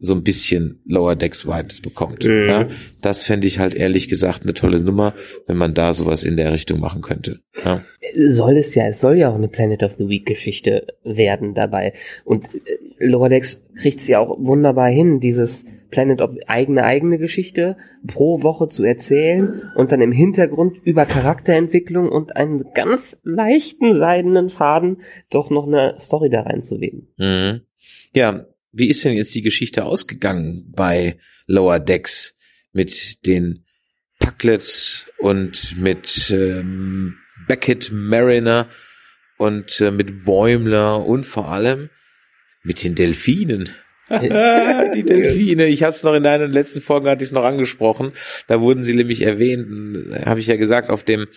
so 0.03 0.15
ein 0.15 0.23
bisschen 0.23 0.81
Lower 0.87 1.15
Decks 1.15 1.45
Vibes 1.45 1.79
bekommt. 1.79 2.25
Mhm. 2.25 2.45
Ja, 2.47 2.67
das 3.01 3.21
fände 3.21 3.45
ich 3.45 3.59
halt 3.59 3.75
ehrlich 3.75 4.09
gesagt 4.09 4.41
eine 4.43 4.55
tolle 4.55 4.83
Nummer, 4.83 5.13
wenn 5.45 5.57
man 5.57 5.75
da 5.75 5.93
sowas 5.93 6.23
in 6.23 6.37
der 6.37 6.51
Richtung 6.51 6.79
machen 6.79 7.01
könnte. 7.01 7.39
Ja. 7.63 7.81
Soll 8.27 8.57
es 8.57 8.73
ja, 8.73 8.87
es 8.87 8.99
soll 8.99 9.17
ja 9.17 9.29
auch 9.29 9.35
eine 9.35 9.47
Planet 9.47 9.83
of 9.83 9.93
the 9.99 10.07
Week 10.07 10.25
Geschichte 10.25 10.87
werden 11.03 11.53
dabei. 11.53 11.93
Und 12.25 12.47
äh, 12.47 12.77
Lower 12.97 13.29
Decks 13.29 13.63
kriegt 13.75 13.99
es 13.99 14.07
ja 14.07 14.19
auch 14.19 14.37
wunderbar 14.39 14.89
hin, 14.89 15.19
dieses 15.19 15.65
Planet 15.91 16.21
of 16.21 16.31
eigene 16.47 16.83
eigene 16.83 17.19
Geschichte 17.19 17.77
pro 18.07 18.41
Woche 18.41 18.67
zu 18.69 18.83
erzählen 18.83 19.71
und 19.75 19.91
dann 19.91 20.01
im 20.01 20.11
Hintergrund 20.11 20.77
über 20.83 21.05
Charakterentwicklung 21.05 22.09
und 22.09 22.35
einen 22.35 22.65
ganz 22.73 23.21
leichten 23.23 23.95
seidenen 23.95 24.49
Faden 24.49 25.01
doch 25.29 25.51
noch 25.51 25.67
eine 25.67 25.95
Story 25.99 26.29
da 26.29 26.41
reinzuweben. 26.41 27.09
Mhm. 27.17 27.61
Ja, 28.15 28.45
wie 28.71 28.89
ist 28.89 29.03
denn 29.03 29.17
jetzt 29.17 29.35
die 29.35 29.41
Geschichte 29.41 29.85
ausgegangen 29.85 30.71
bei 30.75 31.19
Lower 31.47 31.79
Decks 31.79 32.33
mit 32.73 33.25
den 33.25 33.65
Packlets 34.19 35.07
und 35.19 35.77
mit 35.77 36.29
ähm, 36.31 37.17
Beckett 37.47 37.91
Mariner 37.91 38.67
und 39.37 39.81
äh, 39.81 39.91
mit 39.91 40.23
Bäumler 40.23 41.05
und 41.05 41.25
vor 41.25 41.51
allem 41.51 41.89
mit 42.63 42.83
den 42.83 42.95
Delfinen? 42.95 43.69
die 44.95 45.03
Delfine, 45.03 45.67
ich 45.67 45.83
hatte 45.83 45.97
es 45.97 46.03
noch 46.03 46.13
in 46.13 46.23
deinen 46.23 46.51
letzten 46.51 46.81
Folgen, 46.81 47.07
hatte 47.07 47.23
ich 47.23 47.29
es 47.29 47.33
noch 47.33 47.43
angesprochen. 47.43 48.11
Da 48.47 48.61
wurden 48.61 48.83
sie 48.83 48.93
nämlich 48.93 49.21
erwähnt, 49.21 49.67
habe 50.25 50.39
ich 50.39 50.47
ja 50.47 50.55
gesagt, 50.55 50.89
auf 50.89 51.03
dem 51.03 51.27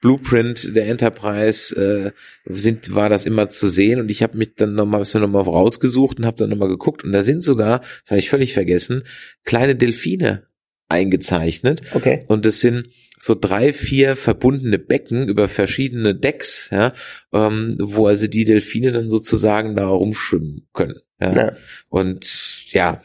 Blueprint 0.00 0.76
der 0.76 0.86
Enterprise 0.86 1.74
äh, 1.74 2.10
sind, 2.46 2.94
war 2.94 3.08
das 3.08 3.24
immer 3.24 3.48
zu 3.48 3.68
sehen 3.68 4.00
und 4.00 4.10
ich 4.10 4.22
habe 4.22 4.38
mich 4.38 4.54
dann 4.54 4.74
nochmal 4.74 5.02
noch 5.02 5.28
mal 5.28 5.42
rausgesucht 5.42 6.18
und 6.18 6.26
habe 6.26 6.36
dann 6.36 6.50
nochmal 6.50 6.68
geguckt 6.68 7.04
und 7.04 7.12
da 7.12 7.22
sind 7.22 7.42
sogar, 7.42 7.80
das 7.80 8.10
habe 8.10 8.18
ich 8.18 8.30
völlig 8.30 8.52
vergessen, 8.52 9.02
kleine 9.44 9.74
Delfine 9.74 10.44
eingezeichnet. 10.88 11.82
Okay. 11.94 12.24
Und 12.28 12.46
es 12.46 12.60
sind 12.60 12.88
so 13.18 13.34
drei, 13.34 13.72
vier 13.72 14.16
verbundene 14.16 14.78
Becken 14.78 15.28
über 15.28 15.48
verschiedene 15.48 16.14
Decks, 16.14 16.70
ja, 16.70 16.92
ähm, 17.32 17.76
wo 17.80 18.06
also 18.06 18.26
die 18.26 18.44
Delfine 18.44 18.92
dann 18.92 19.10
sozusagen 19.10 19.76
da 19.76 19.88
rumschwimmen 19.88 20.68
können. 20.72 21.00
Ja. 21.20 21.32
Ja. 21.34 21.52
Und 21.88 22.72
ja, 22.72 23.00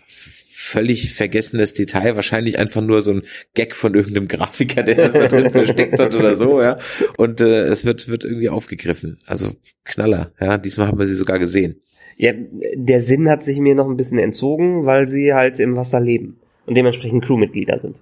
völlig 0.63 1.13
vergessenes 1.13 1.74
Detail, 1.74 2.15
wahrscheinlich 2.15 2.58
einfach 2.58 2.82
nur 2.82 3.01
so 3.01 3.12
ein 3.12 3.22
Gag 3.53 3.75
von 3.75 3.93
irgendeinem 3.93 4.27
Grafiker, 4.27 4.84
der 4.84 4.96
das 4.96 5.13
da 5.13 5.27
drin 5.27 5.50
versteckt 5.50 6.00
hat 6.00 6.15
oder 6.15 6.36
so, 6.36 6.62
ja. 6.62 6.77
Und 7.17 7.41
äh, 7.41 7.63
es 7.63 7.86
wird, 7.86 8.08
wird 8.08 8.24
irgendwie 8.24 8.50
aufgegriffen. 8.50 9.17
Also 9.27 9.51
Knaller, 9.84 10.32
ja. 10.39 10.58
Diesmal 10.58 10.88
haben 10.88 11.00
wir 11.00 11.05
sie 11.05 11.15
sogar 11.15 11.38
gesehen. 11.38 11.82
Ja, 12.15 12.32
der 12.75 13.01
Sinn 13.01 13.29
hat 13.29 13.43
sich 13.43 13.60
mir 13.60 13.75
noch 13.75 13.89
ein 13.89 13.98
bisschen 13.98 14.20
entzogen, 14.20 14.86
weil 14.86 15.08
sie 15.08 15.34
halt 15.34 15.60
im 15.60 15.75
Wasser 15.75 16.00
leben 16.00 16.39
und 16.65 16.75
dementsprechend 16.75 17.25
Crewmitglieder 17.25 17.79
sind. 17.79 18.01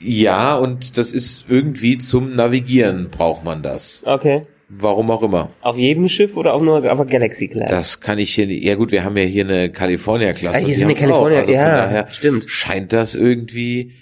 Ja, 0.00 0.56
und 0.56 0.96
das 0.96 1.12
ist 1.12 1.46
irgendwie 1.48 1.98
zum 1.98 2.36
Navigieren 2.36 3.08
braucht 3.10 3.44
man 3.44 3.62
das. 3.62 4.04
Okay. 4.06 4.46
Warum 4.68 5.10
auch 5.10 5.22
immer. 5.22 5.50
Auf 5.60 5.76
jedem 5.76 6.08
Schiff 6.08 6.36
oder 6.36 6.54
auch 6.54 6.62
nur 6.62 6.90
auf 6.90 7.06
Galaxy 7.06 7.48
Class? 7.48 7.70
Das 7.70 8.00
kann 8.00 8.18
ich 8.18 8.34
hier, 8.34 8.46
ja 8.46 8.76
gut, 8.76 8.92
wir 8.92 9.04
haben 9.04 9.16
ja 9.16 9.24
hier 9.24 9.44
eine. 9.44 9.70
Ah, 10.54 10.58
hier 10.58 10.68
und 10.68 10.72
ist 10.72 10.80
die 10.80 10.84
eine 10.84 10.94
haben's 10.94 11.02
auch. 11.02 11.28
California, 11.28 11.38
also 11.38 11.52
ja, 11.52 11.64
von 11.64 11.74
daher 11.74 12.08
stimmt. 12.08 12.50
Scheint 12.50 12.92
das 12.92 13.14
irgendwie, 13.14 13.92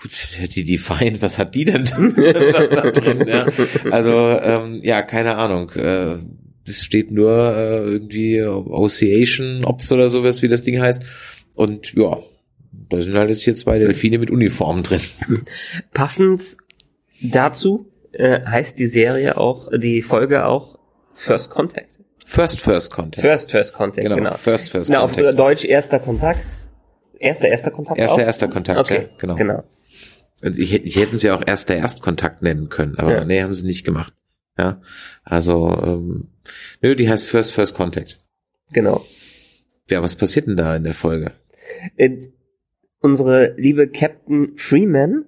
gut, 0.00 0.10
die 0.54 0.64
Define, 0.64 1.22
was 1.22 1.38
hat 1.38 1.54
die 1.54 1.64
denn 1.64 1.84
da, 2.16 2.66
da 2.66 2.90
drin? 2.90 3.26
Ja? 3.26 3.46
Also, 3.90 4.38
ähm, 4.42 4.80
ja, 4.82 5.02
keine 5.02 5.36
Ahnung. 5.36 5.70
Äh, 5.70 6.16
es 6.66 6.82
steht 6.82 7.10
nur 7.10 7.30
äh, 7.56 7.78
irgendwie 7.84 8.42
Oceation 8.42 9.64
Ops 9.64 9.90
oder 9.92 10.10
sowas, 10.10 10.42
wie 10.42 10.48
das 10.48 10.62
Ding 10.62 10.80
heißt. 10.80 11.02
Und 11.54 11.94
ja, 11.94 12.18
da 12.88 13.00
sind 13.00 13.14
halt 13.14 13.30
jetzt 13.30 13.42
hier 13.42 13.54
zwei 13.54 13.78
Delfine 13.78 14.18
mit 14.18 14.30
Uniformen 14.30 14.82
drin. 14.82 15.00
Passend 15.92 16.56
dazu 17.20 17.86
äh, 18.18 18.44
heißt 18.44 18.78
die 18.78 18.86
Serie 18.86 19.36
auch, 19.36 19.70
die 19.76 20.02
Folge 20.02 20.46
auch 20.46 20.78
First 21.12 21.50
Contact. 21.50 21.88
First 22.26 22.60
First 22.60 22.90
Contact. 22.92 23.20
First 23.26 23.50
First 23.50 23.74
Contact, 23.74 24.02
genau, 24.02 24.16
genau. 24.16 24.34
First 24.34 24.70
First 24.70 24.90
Na, 24.90 25.00
auf 25.00 25.12
Contact. 25.12 25.38
Deutsch 25.38 25.64
erster 25.64 25.98
Kontakt. 25.98 26.46
Erster, 27.18 27.48
erster 27.48 27.70
Kontakt 27.70 27.98
Erster, 27.98 28.22
auch? 28.22 28.26
erster 28.26 28.48
Kontakt, 28.48 28.80
Okay, 28.80 29.02
ja, 29.02 29.08
genau. 29.18 29.36
genau. 29.36 29.62
Und 30.42 30.58
ich, 30.58 30.72
hätte- 30.72 30.84
ich 30.86 30.96
hätten 30.96 31.16
sie 31.16 31.30
auch 31.30 31.42
erst 31.46 31.68
der 31.68 31.76
Erstkontakt 31.78 32.42
nennen 32.42 32.68
können, 32.68 32.96
aber 32.98 33.12
Ja. 33.12 33.24
nee, 33.24 33.42
haben 33.42 33.54
sie 33.54 33.64
nicht 33.66 33.84
gemacht. 33.84 34.12
Ja, 34.58 34.80
also 35.24 35.68
ähm, 35.82 36.28
nö, 36.82 36.94
die 36.96 37.08
heißt 37.08 37.26
First 37.26 37.52
First 37.52 37.74
Contact. 37.74 38.20
Genau. 38.72 39.04
Ja, 39.90 40.02
was 40.02 40.16
passiert 40.16 40.46
denn 40.46 40.56
da 40.56 40.74
in 40.76 40.84
der 40.84 40.94
Folge? 40.94 41.32
Äh, 41.96 42.18
unsere 43.00 43.54
liebe 43.56 43.88
Captain 43.88 44.52
Freeman 44.56 45.24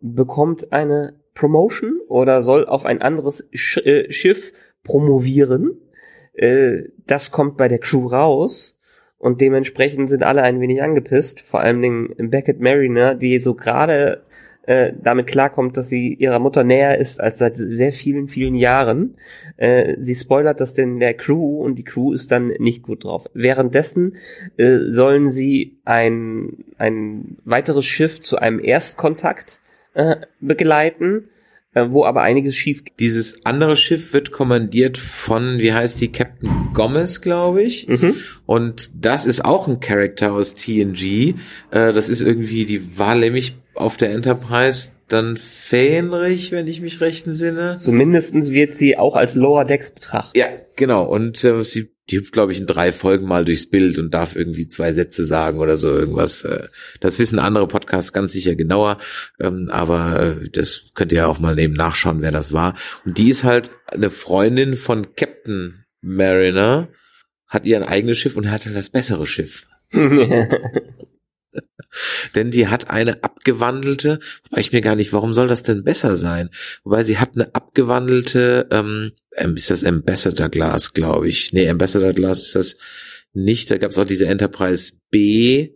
bekommt 0.00 0.72
eine 0.72 1.19
Promotion 1.40 2.00
oder 2.06 2.42
soll 2.42 2.66
auf 2.66 2.84
ein 2.84 3.00
anderes 3.00 3.48
Sch 3.54 3.78
äh, 3.78 4.12
Schiff 4.12 4.52
promovieren. 4.84 5.80
Äh, 6.34 6.82
das 7.06 7.30
kommt 7.30 7.56
bei 7.56 7.66
der 7.66 7.78
Crew 7.78 8.08
raus 8.08 8.78
und 9.16 9.40
dementsprechend 9.40 10.10
sind 10.10 10.22
alle 10.22 10.42
ein 10.42 10.60
wenig 10.60 10.82
angepisst. 10.82 11.40
Vor 11.40 11.60
allem 11.60 11.80
den 11.80 12.28
Beckett 12.28 12.60
Mariner, 12.60 13.14
die 13.14 13.40
so 13.40 13.54
gerade 13.54 14.22
äh, 14.64 14.92
damit 15.02 15.28
klarkommt, 15.28 15.78
dass 15.78 15.88
sie 15.88 16.12
ihrer 16.12 16.40
Mutter 16.40 16.62
näher 16.62 16.98
ist 16.98 17.20
als 17.20 17.38
seit 17.38 17.56
sehr 17.56 17.94
vielen, 17.94 18.28
vielen 18.28 18.54
Jahren. 18.54 19.16
Äh, 19.56 19.96
sie 19.98 20.14
spoilert 20.14 20.60
das 20.60 20.74
denn 20.74 21.00
der 21.00 21.14
Crew 21.14 21.62
und 21.62 21.76
die 21.76 21.84
Crew 21.84 22.12
ist 22.12 22.30
dann 22.30 22.48
nicht 22.58 22.82
gut 22.82 23.04
drauf. 23.04 23.24
Währenddessen 23.32 24.16
äh, 24.58 24.78
sollen 24.90 25.30
sie 25.30 25.78
ein, 25.86 26.64
ein 26.76 27.38
weiteres 27.46 27.86
Schiff 27.86 28.20
zu 28.20 28.36
einem 28.36 28.60
Erstkontakt 28.60 29.59
äh, 29.94 30.16
begleiten, 30.40 31.28
äh, 31.74 31.86
wo 31.88 32.04
aber 32.04 32.22
einiges 32.22 32.56
schief 32.56 32.84
geht. 32.84 32.98
Dieses 32.98 33.46
andere 33.46 33.76
Schiff 33.76 34.12
wird 34.12 34.32
kommandiert 34.32 34.98
von, 34.98 35.58
wie 35.58 35.72
heißt 35.72 36.00
die, 36.00 36.10
Captain 36.12 36.70
Gomez, 36.74 37.20
glaube 37.20 37.62
ich. 37.62 37.88
Mhm. 37.88 38.16
Und 38.46 38.90
das 39.04 39.26
ist 39.26 39.44
auch 39.44 39.68
ein 39.68 39.80
Charakter 39.80 40.32
aus 40.32 40.54
TNG. 40.54 41.34
Äh, 41.70 41.92
das 41.92 42.08
ist 42.08 42.20
irgendwie, 42.20 42.64
die 42.64 42.98
war 42.98 43.14
nämlich 43.14 43.56
auf 43.74 43.96
der 43.96 44.10
Enterprise 44.10 44.90
dann 45.12 45.36
Fähnrich, 45.36 46.52
wenn 46.52 46.66
ich 46.66 46.80
mich 46.80 47.00
recht 47.00 47.26
entsinne. 47.26 47.76
Zumindestens 47.76 48.50
wird 48.50 48.74
sie 48.74 48.96
auch 48.96 49.16
als 49.16 49.34
Lower 49.34 49.64
Decks 49.64 49.90
betrachtet. 49.92 50.36
Ja, 50.36 50.46
genau. 50.76 51.04
Und 51.04 51.44
äh, 51.44 51.62
sie 51.64 51.92
die 52.10 52.18
hüpft, 52.18 52.32
glaube 52.32 52.52
ich, 52.52 52.60
in 52.60 52.66
drei 52.66 52.92
Folgen 52.92 53.26
mal 53.26 53.44
durchs 53.44 53.70
Bild 53.70 53.98
und 53.98 54.12
darf 54.12 54.36
irgendwie 54.36 54.66
zwei 54.66 54.92
Sätze 54.92 55.24
sagen 55.24 55.58
oder 55.58 55.76
so 55.76 55.90
irgendwas. 55.90 56.44
Äh, 56.44 56.66
Das 57.00 57.18
wissen 57.18 57.38
andere 57.38 57.68
Podcasts 57.68 58.12
ganz 58.12 58.32
sicher 58.32 58.54
genauer, 58.56 58.98
ähm, 59.38 59.68
aber 59.70 60.20
äh, 60.20 60.48
das 60.50 60.90
könnt 60.94 61.12
ihr 61.12 61.18
ja 61.18 61.26
auch 61.26 61.38
mal 61.38 61.58
eben 61.58 61.74
nachschauen, 61.74 62.22
wer 62.22 62.32
das 62.32 62.52
war. 62.52 62.74
Und 63.04 63.18
die 63.18 63.30
ist 63.30 63.44
halt 63.44 63.70
eine 63.86 64.10
Freundin 64.10 64.76
von 64.76 65.14
Captain 65.14 65.84
Mariner, 66.00 66.88
hat 67.46 67.66
ihr 67.66 67.76
ein 67.76 67.88
eigenes 67.88 68.18
Schiff 68.18 68.36
und 68.36 68.50
hat 68.50 68.66
halt 68.66 68.76
das 68.76 68.90
bessere 68.90 69.26
Schiff. 69.26 69.66
Denn 72.34 72.50
die 72.50 72.68
hat 72.68 72.90
eine 72.90 73.24
abgewandelte, 73.24 74.20
wobei 74.44 74.60
ich 74.60 74.72
mir 74.72 74.80
gar 74.80 74.96
nicht, 74.96 75.12
warum 75.12 75.34
soll 75.34 75.48
das 75.48 75.62
denn 75.62 75.84
besser 75.84 76.16
sein? 76.16 76.50
Wobei 76.84 77.02
sie 77.02 77.18
hat 77.18 77.30
eine 77.34 77.54
abgewandelte, 77.54 78.68
ähm, 78.70 79.12
ähm, 79.36 79.56
ist 79.56 79.70
das 79.70 79.84
Ambassador 79.84 80.48
Glass, 80.48 80.92
glaube 80.92 81.28
ich. 81.28 81.52
Nee, 81.52 81.68
Ambassador 81.68 82.12
Glass 82.12 82.40
ist 82.42 82.54
das 82.54 82.76
nicht. 83.32 83.70
Da 83.70 83.78
gab 83.78 83.90
es 83.90 83.98
auch 83.98 84.04
diese 84.04 84.26
Enterprise 84.26 84.92
B, 85.10 85.70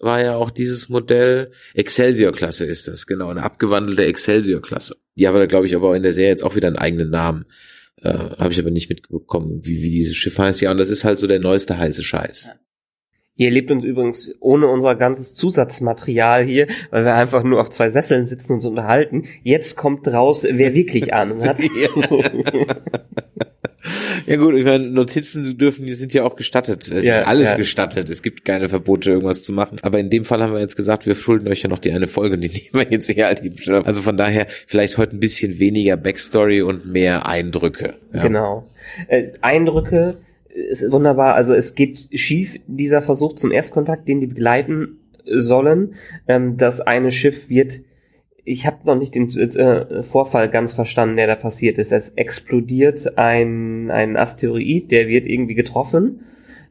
war 0.00 0.22
ja 0.22 0.36
auch 0.36 0.50
dieses 0.50 0.88
Modell. 0.88 1.52
Excelsior-Klasse 1.74 2.64
ist 2.64 2.88
das, 2.88 3.06
genau, 3.06 3.30
eine 3.30 3.42
abgewandelte 3.42 4.04
Excelsior-Klasse. 4.04 4.96
Die 5.16 5.26
haben 5.26 5.34
da, 5.34 5.46
glaube 5.46 5.66
ich, 5.66 5.74
aber 5.74 5.90
auch 5.90 5.94
in 5.94 6.02
der 6.02 6.12
Serie 6.12 6.30
jetzt 6.30 6.44
auch 6.44 6.54
wieder 6.54 6.68
einen 6.68 6.78
eigenen 6.78 7.10
Namen. 7.10 7.46
Äh, 8.02 8.10
Habe 8.10 8.52
ich 8.52 8.60
aber 8.60 8.70
nicht 8.70 8.88
mitbekommen, 8.88 9.60
wie, 9.64 9.82
wie 9.82 9.90
dieses 9.90 10.16
Schiff 10.16 10.38
heißt. 10.38 10.60
Ja, 10.60 10.70
und 10.70 10.78
das 10.78 10.90
ist 10.90 11.04
halt 11.04 11.18
so 11.18 11.26
der 11.26 11.40
neueste 11.40 11.78
heiße 11.78 12.04
Scheiß. 12.04 12.50
Ihr 13.38 13.46
erlebt 13.46 13.70
uns 13.70 13.84
übrigens 13.84 14.34
ohne 14.40 14.66
unser 14.66 14.96
ganzes 14.96 15.34
Zusatzmaterial 15.36 16.44
hier, 16.44 16.66
weil 16.90 17.04
wir 17.04 17.14
einfach 17.14 17.44
nur 17.44 17.60
auf 17.60 17.70
zwei 17.70 17.88
Sesseln 17.88 18.26
sitzen 18.26 18.52
und 18.52 18.56
uns 18.56 18.66
unterhalten. 18.66 19.24
Jetzt 19.44 19.76
kommt 19.76 20.08
raus, 20.08 20.44
wer 20.50 20.74
wirklich 20.74 21.14
Ahnung 21.14 21.42
hat. 21.42 21.60
Ja 24.26 24.36
gut, 24.36 24.54
ich 24.56 24.64
meine, 24.64 24.84
Notizen 24.84 25.56
dürfen, 25.56 25.86
die 25.86 25.94
sind 25.94 26.12
ja 26.12 26.24
auch 26.24 26.36
gestattet. 26.36 26.90
Es 26.90 27.02
Ja, 27.02 27.14
ist 27.14 27.26
alles 27.26 27.52
ja. 27.52 27.56
gestattet. 27.56 28.10
Es 28.10 28.22
gibt 28.22 28.44
keine 28.44 28.68
Verbote, 28.68 29.12
irgendwas 29.12 29.42
zu 29.42 29.52
machen. 29.52 29.78
Aber 29.80 29.98
in 29.98 30.10
dem 30.10 30.26
Fall 30.26 30.42
haben 30.42 30.52
wir 30.52 30.60
jetzt 30.60 30.76
gesagt, 30.76 31.06
wir 31.06 31.14
schulden 31.14 31.48
euch 31.48 31.62
ja 31.62 31.70
noch 31.70 31.78
die 31.78 31.92
eine 31.92 32.08
Folge, 32.08 32.36
die 32.36 32.48
nehmen 32.72 32.72
wir 32.72 32.86
jetzt 32.90 33.08
her. 33.08 33.34
Also 33.84 34.02
von 34.02 34.18
daher 34.18 34.46
vielleicht 34.66 34.98
heute 34.98 35.16
ein 35.16 35.20
bisschen 35.20 35.58
weniger 35.58 35.96
Backstory 35.96 36.60
und 36.60 36.84
mehr 36.84 37.26
Eindrücke. 37.26 37.94
Ja. 38.12 38.22
Genau. 38.22 38.68
Äh, 39.06 39.28
Eindrücke 39.40 40.18
ist 40.58 40.90
wunderbar. 40.90 41.34
Also 41.34 41.54
es 41.54 41.74
geht 41.74 42.08
schief, 42.18 42.58
dieser 42.66 43.02
Versuch 43.02 43.34
zum 43.34 43.52
Erstkontakt, 43.52 44.08
den 44.08 44.20
die 44.20 44.26
begleiten 44.26 44.98
sollen. 45.24 45.94
Ähm, 46.26 46.56
das 46.56 46.80
eine 46.80 47.12
Schiff 47.12 47.48
wird, 47.48 47.80
ich 48.44 48.66
habe 48.66 48.78
noch 48.84 48.96
nicht 48.96 49.14
den 49.14 49.28
äh, 49.28 50.02
Vorfall 50.02 50.48
ganz 50.48 50.72
verstanden, 50.72 51.16
der 51.16 51.26
da 51.26 51.34
passiert 51.34 51.78
ist. 51.78 51.92
Es 51.92 52.10
explodiert 52.10 53.18
ein, 53.18 53.90
ein 53.90 54.16
Asteroid, 54.16 54.90
der 54.90 55.08
wird 55.08 55.26
irgendwie 55.26 55.54
getroffen 55.54 56.24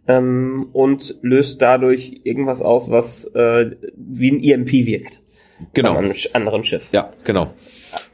ähm, 0.08 0.70
und 0.74 1.18
löst 1.22 1.62
dadurch 1.62 2.22
irgendwas 2.24 2.62
aus, 2.62 2.90
was 2.90 3.26
äh, 3.36 3.72
wie 3.96 4.32
ein 4.32 4.44
EMP 4.44 4.72
wirkt. 4.72 5.22
Genau. 5.74 5.96
Von 5.96 6.06
einem 6.06 6.16
anderen 6.34 6.64
Schiff. 6.64 6.90
Ja, 6.92 7.12
genau. 7.24 7.54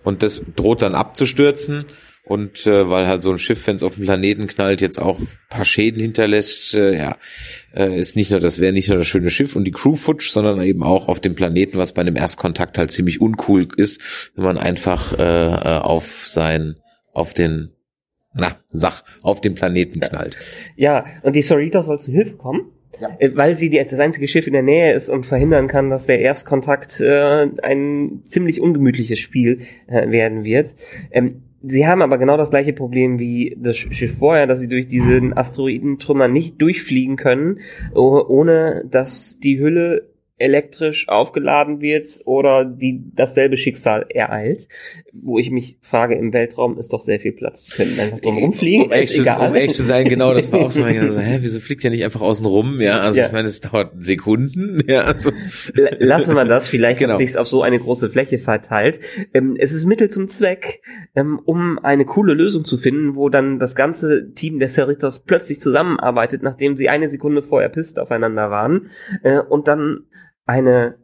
Und 0.04 0.24
das 0.24 0.44
droht 0.56 0.82
dann 0.82 0.96
abzustürzen. 0.96 1.86
Und 2.26 2.66
äh, 2.68 2.90
weil 2.90 3.08
halt 3.08 3.22
so 3.22 3.32
ein 3.32 3.38
Schiff, 3.38 3.68
wenn 3.68 3.76
es 3.76 3.84
auf 3.84 3.96
dem 3.96 4.06
Planeten 4.06 4.48
knallt, 4.48 4.80
jetzt 4.80 4.98
auch 4.98 5.20
ein 5.20 5.28
paar 5.50 5.66
Schäden 5.66 6.02
hinterlässt, 6.02 6.74
äh, 6.74 6.98
ja, 6.98 7.18
äh, 7.76 8.00
ist 8.00 8.16
nicht 8.16 8.32
nur 8.32 8.40
das 8.40 8.62
wäre 8.62 8.72
nicht 8.72 8.88
nur 8.88 8.98
das 8.98 9.08
schöne 9.08 9.30
Schiff 9.30 9.58
und 9.58 9.66
die 9.66 9.72
Crew 9.72 9.96
futsch, 9.96 10.30
sondern 10.30 10.62
eben 10.62 10.84
auch 10.84 11.10
auf 11.10 11.20
dem 11.20 11.36
Planeten, 11.36 11.78
was 11.78 11.92
bei 11.92 12.02
einem 12.02 12.16
Erstkontakt 12.16 12.78
halt 12.78 12.92
ziemlich 12.92 13.20
uncool 13.20 13.68
ist, 13.76 14.32
wenn 14.36 14.46
man 14.46 14.58
einfach 14.58 15.20
äh, 15.20 15.22
äh, 15.22 15.80
auf 15.80 16.24
sein, 16.26 16.78
auf 17.12 17.34
den, 17.34 17.72
na, 18.34 18.56
Sach, 18.70 19.04
auf 19.22 19.42
den 19.42 19.54
Planeten 19.54 20.00
knallt. 20.00 20.38
Ja, 20.78 21.06
und 21.24 21.36
die 21.36 21.42
Sorita 21.42 21.84
soll 21.84 22.00
zu 22.00 22.14
Hilfe 22.14 22.38
kommen, 22.38 22.72
äh, 23.20 23.32
weil 23.34 23.58
sie 23.58 23.70
die, 23.70 23.84
das 23.84 24.00
einzige 24.00 24.30
Schiff 24.30 24.48
in 24.48 24.54
der 24.54 24.64
Nähe 24.64 24.94
ist 24.94 25.10
und 25.10 25.26
verhindern 25.26 25.68
kann, 25.68 25.90
dass 25.90 26.06
der 26.06 26.20
Erstkontakt 26.20 27.02
äh, 27.02 27.50
ein 27.62 28.24
ziemlich 28.28 28.62
ungemütliches 28.62 29.20
Spiel 29.20 29.64
äh, 29.88 30.10
werden 30.10 30.46
wird. 30.46 30.74
Ähm, 31.12 31.44
Sie 31.66 31.88
haben 31.88 32.02
aber 32.02 32.18
genau 32.18 32.36
das 32.36 32.50
gleiche 32.50 32.74
Problem 32.74 33.20
wie 33.20 33.56
das 33.58 33.78
Schiff 33.78 34.18
vorher, 34.18 34.48
dass 34.48 34.60
sie 34.60 34.68
durch 34.68 34.88
diesen 34.88 35.36
Asteroidentrümmer 35.36 36.28
nicht 36.28 36.62
durchfliegen 36.62 37.16
können, 37.16 37.60
oh- 37.96 38.22
ohne 38.28 38.84
dass 38.92 39.40
die 39.40 39.60
Hülle 39.60 40.10
elektrisch 40.44 41.08
aufgeladen 41.08 41.80
wird 41.80 42.20
oder 42.26 42.66
die 42.66 43.02
dasselbe 43.16 43.56
Schicksal 43.56 44.06
ereilt, 44.10 44.68
wo 45.14 45.40
ich 45.40 45.50
mich 45.52 45.78
frage, 45.82 46.16
im 46.16 46.34
Weltraum 46.34 46.78
ist 46.78 46.92
doch 46.92 47.02
sehr 47.02 47.20
viel 47.22 47.32
Platz. 47.32 47.64
Die 47.66 47.72
können 47.72 47.98
einfach 48.00 48.20
drum 48.20 48.38
rumfliegen, 48.38 48.86
Um 48.88 48.92
ehrlich, 48.92 49.12
ist 49.16 49.24
zu, 49.24 49.32
um 49.32 49.56
ehrlich 49.56 49.74
zu 49.74 49.84
sein, 49.84 50.10
genau, 50.10 50.34
das 50.34 50.52
war 50.52 50.60
auch 50.60 50.72
so, 50.72 50.84
also, 50.84 51.20
hä, 51.20 51.38
wieso 51.42 51.60
fliegt 51.60 51.84
ja 51.84 51.90
nicht 51.90 52.04
einfach 52.04 52.20
außen 52.22 52.46
rum, 52.46 52.82
ja, 52.82 53.00
also 53.00 53.20
Ja. 53.20 53.28
ich 53.28 53.32
meine, 53.32 53.48
es 53.48 53.62
dauert 53.62 53.92
Sekunden, 54.04 54.84
ja, 54.88 55.06
also, 55.06 55.32
Lassen 56.00 56.36
wir 56.36 56.44
das, 56.46 56.68
vielleicht 56.68 57.00
Genau. 57.00 57.14
hat 57.14 57.20
sich's 57.20 57.38
auf 57.38 57.48
so 57.48 57.62
eine 57.62 57.80
große 57.80 58.10
Fläche 58.10 58.38
verteilt. 58.38 59.00
Ähm, 59.34 59.56
es 59.58 59.72
ist 59.72 59.86
Mittel 59.86 60.10
zum 60.10 60.28
Zweck, 60.28 60.82
ähm, 61.16 61.40
um 61.46 61.80
eine 61.80 62.04
coole 62.06 62.34
Lösung 62.34 62.66
zu 62.66 62.78
finden, 62.78 63.16
wo 63.16 63.30
dann 63.30 63.60
das 63.60 63.76
ganze 63.76 64.32
Team 64.34 64.60
der 64.60 64.68
Cerritos 64.70 65.20
plötzlich 65.20 65.62
zusammenarbeitet, 65.62 66.44
nachdem 66.44 66.76
sie 66.76 66.90
eine 66.90 67.08
Sekunde 67.10 67.44
vorher 67.44 67.70
pisst 67.70 67.98
aufeinander 67.98 68.52
waren, 68.52 68.88
äh, 69.24 69.40
und 69.40 69.68
dann 69.68 70.06
eine 70.46 70.98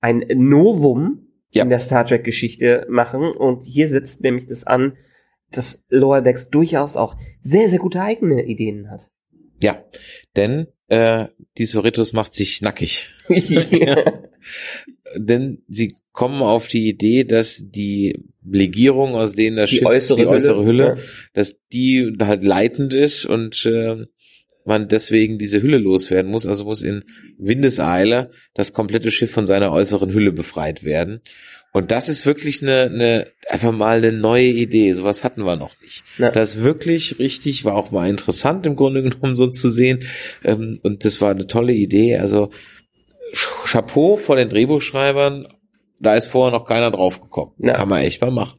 ein 0.00 0.24
Novum 0.34 1.28
Ja. 1.52 1.62
in 1.62 1.70
der 1.70 1.78
Star 1.80 2.04
Trek 2.04 2.24
Geschichte 2.24 2.86
machen. 2.90 3.22
Und 3.22 3.64
hier 3.64 3.88
setzt 3.88 4.22
nämlich 4.22 4.46
das 4.46 4.64
an, 4.64 4.96
dass 5.50 5.82
Lower 5.88 6.20
Decks 6.20 6.50
durchaus 6.50 6.96
auch 6.96 7.16
sehr, 7.42 7.68
sehr 7.68 7.78
gute 7.78 8.00
eigene 8.00 8.44
Ideen 8.44 8.90
hat. 8.90 9.08
ja, 9.62 9.82
denn, 10.36 10.66
äh, 10.88 11.26
die 11.56 11.64
Soritos 11.64 12.12
macht 12.12 12.34
sich 12.34 12.60
nackig. 12.60 13.10
denn 15.16 15.62
sie 15.68 15.94
kommen 16.12 16.42
auf 16.42 16.66
die 16.68 16.88
Idee, 16.88 17.24
dass 17.24 17.62
die 17.64 18.14
Legierung, 18.44 19.14
aus 19.14 19.34
denen 19.34 19.56
das 19.56 19.70
Die 19.70 19.76
Schiff, 19.76 19.86
äußere 19.86 20.16
die 20.18 20.26
äußere 20.26 20.64
Hülle, 20.64 20.84
Hülle, 20.84 20.96
ja. 20.96 21.02
dass 21.32 21.56
die 21.72 22.16
halt 22.20 22.44
leitend 22.44 22.94
ist 22.94 23.24
und 23.24 23.64
äh, 23.64 24.06
man 24.64 24.88
deswegen 24.88 25.38
diese 25.38 25.62
Hülle 25.62 25.78
loswerden 25.78 26.30
muss. 26.30 26.46
Also 26.46 26.64
muss 26.64 26.82
in 26.82 27.04
Windeseile 27.38 28.30
das 28.54 28.72
komplette 28.72 29.10
Schiff 29.10 29.30
von 29.30 29.46
seiner 29.46 29.72
äußeren 29.72 30.12
Hülle 30.12 30.32
befreit 30.32 30.84
werden. 30.84 31.20
Und 31.72 31.90
das 31.90 32.08
ist 32.08 32.24
wirklich 32.24 32.62
eine, 32.62 32.82
eine 32.82 33.26
einfach 33.48 33.72
mal 33.72 33.98
eine 33.98 34.12
neue 34.12 34.46
Idee. 34.46 34.92
Sowas 34.92 35.24
hatten 35.24 35.44
wir 35.44 35.56
noch 35.56 35.72
nicht. 35.82 36.04
Ja. 36.18 36.30
Das 36.30 36.62
wirklich 36.62 37.18
richtig, 37.18 37.64
war 37.64 37.74
auch 37.74 37.90
mal 37.90 38.08
interessant 38.08 38.64
im 38.64 38.76
Grunde 38.76 39.02
genommen 39.02 39.34
so 39.34 39.48
zu 39.48 39.70
sehen. 39.70 40.04
Ähm, 40.44 40.78
und 40.84 41.04
das 41.04 41.20
war 41.20 41.32
eine 41.32 41.48
tolle 41.48 41.72
Idee. 41.72 42.18
Also 42.18 42.50
Chapeau 43.64 44.16
vor 44.16 44.36
den 44.36 44.48
Drehbuchschreibern. 44.48 45.48
Da 45.98 46.14
ist 46.14 46.28
vorher 46.28 46.56
noch 46.56 46.64
keiner 46.64 46.90
drauf 46.92 47.20
gekommen. 47.20 47.52
Ja. 47.58 47.72
Kann 47.72 47.88
man 47.88 48.02
echt 48.02 48.20
mal 48.20 48.30
machen. 48.30 48.58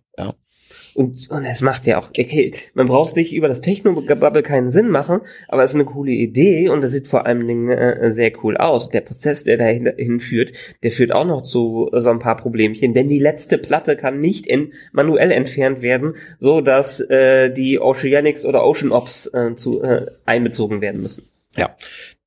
Und, 0.96 1.30
und 1.30 1.44
es 1.44 1.62
macht 1.62 1.86
ja 1.88 2.00
auch, 2.00 2.08
okay, 2.18 2.54
man 2.74 2.88
braucht 2.88 3.14
sich 3.14 3.34
über 3.34 3.50
das 3.50 3.60
Techno-Bubble 3.60 4.44
keinen 4.44 4.70
Sinn 4.70 4.90
machen, 4.90 5.20
aber 5.50 5.62
es 5.62 5.72
ist 5.72 5.76
eine 5.76 5.84
coole 5.84 6.12
Idee 6.12 6.70
und 6.70 6.82
es 6.84 6.94
sieht 6.94 7.10
vor 7.10 7.26
allen 7.26 7.46
Dingen 7.46 7.70
äh, 7.70 8.14
sehr 8.14 8.32
cool 8.44 8.56
aus. 8.56 8.90
Der 8.92 9.02
Prozess, 9.02 9.44
der 9.44 9.58
dahin 9.58 9.92
hinführt, 9.98 10.54
der 10.84 10.94
führt 10.94 11.12
auch 11.12 11.26
noch 11.26 11.44
zu 11.44 11.90
so 11.92 12.10
ein 12.10 12.20
paar 12.20 12.38
Problemchen, 12.38 12.94
denn 12.94 13.10
die 13.10 13.20
letzte 13.20 13.58
Platte 13.58 13.98
kann 13.98 14.22
nicht 14.22 14.48
in, 14.48 14.72
manuell 14.94 15.32
entfernt 15.32 15.82
werden, 15.82 16.16
so 16.40 16.62
dass 16.62 17.02
äh, 17.02 17.52
die 17.52 17.78
Oceanics 17.78 18.46
oder 18.46 18.66
Ocean 18.66 18.94
Ops 18.94 19.28
äh, 19.34 19.54
zu, 19.56 19.82
äh, 19.84 20.06
einbezogen 20.26 20.80
werden 20.80 21.02
müssen. 21.02 21.28
Ja, 21.58 21.76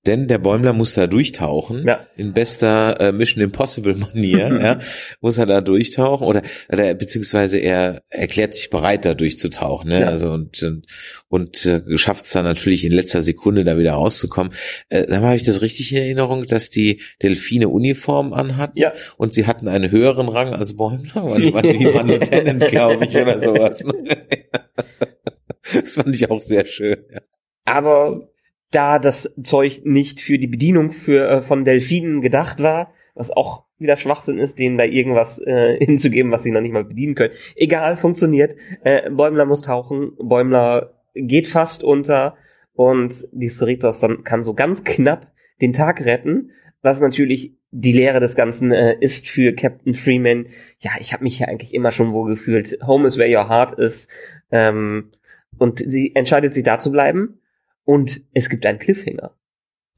denn 0.09 0.27
der 0.27 0.39
Bäumler 0.39 0.73
muss 0.73 0.95
da 0.95 1.07
durchtauchen, 1.07 1.87
Ja. 1.87 2.01
in 2.17 2.33
bester 2.33 2.99
äh, 3.01 3.13
Mission 3.13 3.45
Impossible 3.45 3.95
Manier, 3.95 4.59
ja, 4.63 4.79
muss 5.21 5.39
er 5.39 5.47
da 5.47 5.61
durchtauchen 5.61 6.27
oder, 6.27 6.43
oder 6.73 6.95
beziehungsweise 6.95 7.59
er 7.59 8.03
erklärt 8.09 8.55
sich 8.57 8.71
bereit, 8.71 9.05
da 9.05 9.15
durchzutauchen, 9.15 9.89
ne? 9.91 10.01
Ja. 10.01 10.07
Also 10.09 10.31
und 10.33 10.61
und, 10.63 10.87
und 11.29 11.67
äh, 11.67 11.99
schafft 11.99 12.25
es 12.25 12.33
dann 12.33 12.45
natürlich 12.45 12.85
in 12.85 12.93
letzter 12.93 13.23
Sekunde 13.23 13.63
da 13.65 13.79
wieder 13.79 13.93
rauszukommen. 13.93 14.53
Äh, 14.89 15.05
dann 15.07 15.23
habe 15.23 15.37
ich 15.37 15.43
das 15.45 15.61
richtig 15.63 15.93
in 15.93 15.99
Erinnerung, 15.99 16.47
dass 16.47 16.71
die 16.71 17.03
Delfine 17.23 17.69
Uniform 17.69 18.33
anhatten 18.33 18.79
Ja. 18.79 18.93
und 19.19 19.35
sie 19.35 19.47
hatten 19.47 19.69
einen 19.69 19.91
höheren 19.91 20.29
Rang 20.29 20.55
als 20.55 20.75
Bäumler, 20.77 21.15
waren, 21.15 21.43
die 21.43 21.53
waren 21.53 22.09
Lieutenant, 22.09 22.67
glaube 22.69 23.05
ich, 23.05 23.17
oder 23.17 23.39
sowas. 23.39 23.85
ne? 23.85 23.93
das 25.83 25.95
fand 25.95 26.15
ich 26.15 26.31
auch 26.31 26.43
sehr 26.43 26.65
schön. 26.67 26.97
Ja. 27.13 27.21
Aber 27.67 28.29
da 28.71 28.99
das 28.99 29.35
Zeug 29.43 29.83
nicht 29.85 30.21
für 30.21 30.39
die 30.39 30.47
Bedienung 30.47 30.91
für, 30.91 31.29
äh, 31.29 31.43
von 31.43 31.65
Delfinen 31.65 32.21
gedacht 32.21 32.63
war, 32.63 32.93
was 33.15 33.31
auch 33.31 33.65
wieder 33.79 33.97
Schwachsinn 33.97 34.39
ist, 34.39 34.59
denen 34.59 34.79
da 34.79 34.85
irgendwas 34.85 35.41
äh, 35.41 35.79
hinzugeben, 35.85 36.33
was 36.33 36.43
sie 36.43 36.51
noch 36.51 36.61
nicht 36.61 36.73
mal 36.73 36.85
bedienen 36.85 37.15
können. 37.15 37.35
Egal, 37.57 37.97
funktioniert. 37.97 38.57
Äh, 38.83 39.11
Bäumler 39.11 39.47
muss 39.47 39.63
tauchen, 39.63 40.13
Bäumler 40.21 40.95
geht 41.15 41.49
fast 41.49 41.83
unter 41.83 42.37
und 42.75 43.27
die 43.33 43.49
Cerritos 43.49 44.01
dann 44.01 44.25
kann 44.25 44.45
so 44.45 44.55
ganz 44.55 44.85
knapp 44.85 45.33
den 45.61 45.73
Tag 45.73 46.05
retten, 46.05 46.51
was 46.83 47.01
natürlich 47.01 47.57
die 47.71 47.93
Lehre 47.93 48.21
des 48.21 48.37
Ganzen 48.37 48.73
äh, 48.73 48.97
ist 49.01 49.29
für 49.29 49.53
Captain 49.53 49.95
Freeman. 49.95 50.47
Ja, 50.79 50.93
ich 51.01 51.13
habe 51.13 51.25
mich 51.25 51.39
hier 51.39 51.49
eigentlich 51.49 51.75
immer 51.75 51.91
schon 51.91 52.13
wohl 52.13 52.31
gefühlt. 52.31 52.79
Home 52.87 53.07
is 53.07 53.19
where 53.19 53.29
your 53.29 53.49
heart 53.49 53.79
is. 53.79 54.09
Ähm, 54.51 55.11
und 55.59 55.81
sie 55.81 56.15
entscheidet 56.15 56.55
sich 56.55 56.63
da 56.63 56.79
zu 56.79 56.93
bleiben 56.93 57.41
und 57.89 58.21
es 58.35 58.51
gibt 58.51 58.67
einen 58.67 58.79
Cliffhanger. 58.79 59.35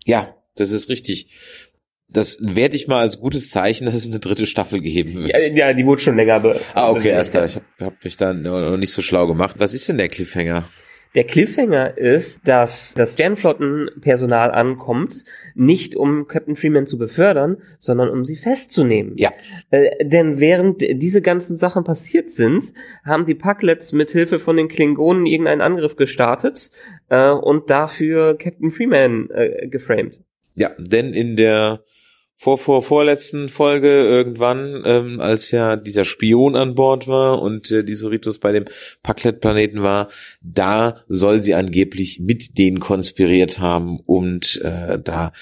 Ja, 0.04 0.36
das 0.54 0.70
ist 0.70 0.88
richtig. 0.88 1.26
Das 2.08 2.38
werde 2.40 2.76
ich 2.76 2.86
mal 2.86 3.00
als 3.00 3.18
gutes 3.18 3.50
Zeichen, 3.50 3.84
dass 3.84 3.96
es 3.96 4.06
eine 4.06 4.20
dritte 4.20 4.46
Staffel 4.46 4.80
geben 4.80 5.16
wird. 5.16 5.28
Ja, 5.28 5.40
ja 5.40 5.72
die 5.72 5.84
wurde 5.84 6.00
schon 6.00 6.14
länger. 6.14 6.38
Be 6.38 6.60
ah, 6.74 6.90
okay, 6.90 7.12
alles 7.12 7.32
klar. 7.32 7.46
Ich 7.46 7.56
habe 7.56 7.64
hab 7.80 8.04
mich 8.04 8.16
da 8.16 8.32
noch 8.32 8.76
nicht 8.76 8.92
so 8.92 9.02
schlau 9.02 9.26
gemacht. 9.26 9.56
Was 9.58 9.74
ist 9.74 9.88
denn 9.88 9.98
der 9.98 10.08
Cliffhanger? 10.08 10.68
Der 11.16 11.24
Cliffhanger 11.24 11.98
ist, 11.98 12.46
dass 12.46 12.94
das 12.94 13.14
Sternflottenpersonal 13.14 14.52
ankommt, 14.52 15.24
nicht 15.56 15.96
um 15.96 16.28
Captain 16.28 16.54
Freeman 16.54 16.86
zu 16.86 16.98
befördern, 16.98 17.56
sondern 17.80 18.10
um 18.10 18.24
sie 18.24 18.36
festzunehmen. 18.36 19.14
Ja. 19.16 19.32
Äh, 19.72 20.06
denn 20.06 20.38
während 20.38 20.80
diese 20.80 21.20
ganzen 21.20 21.56
Sachen 21.56 21.82
passiert 21.82 22.30
sind, 22.30 22.72
haben 23.04 23.26
die 23.26 23.34
Packlets 23.34 23.92
mit 23.92 24.12
Hilfe 24.12 24.38
von 24.38 24.56
den 24.56 24.68
Klingonen 24.68 25.26
irgendeinen 25.26 25.62
Angriff 25.62 25.96
gestartet 25.96 26.70
äh, 27.10 27.30
und 27.30 27.68
dafür 27.68 28.36
Captain 28.38 28.70
Freeman 28.70 29.28
äh, 29.30 29.68
geframed. 29.68 30.18
Ja, 30.54 30.70
denn 30.78 31.12
in 31.12 31.36
der 31.36 31.84
vor, 32.42 32.56
vor, 32.56 32.82
vorletzten 32.82 33.50
Folge 33.50 33.88
irgendwann, 33.88 34.82
ähm, 34.86 35.20
als 35.20 35.50
ja 35.50 35.76
dieser 35.76 36.06
Spion 36.06 36.56
an 36.56 36.74
Bord 36.74 37.06
war 37.06 37.42
und 37.42 37.70
äh, 37.70 37.84
die 37.84 37.94
Soritos 37.94 38.38
bei 38.38 38.50
dem 38.50 38.64
Packlet-Planeten 39.02 39.82
war, 39.82 40.08
da 40.40 41.02
soll 41.06 41.42
sie 41.42 41.54
angeblich 41.54 42.18
mit 42.18 42.56
denen 42.56 42.80
konspiriert 42.80 43.58
haben 43.58 44.00
und 44.06 44.58
äh, 44.64 44.98
da 44.98 45.32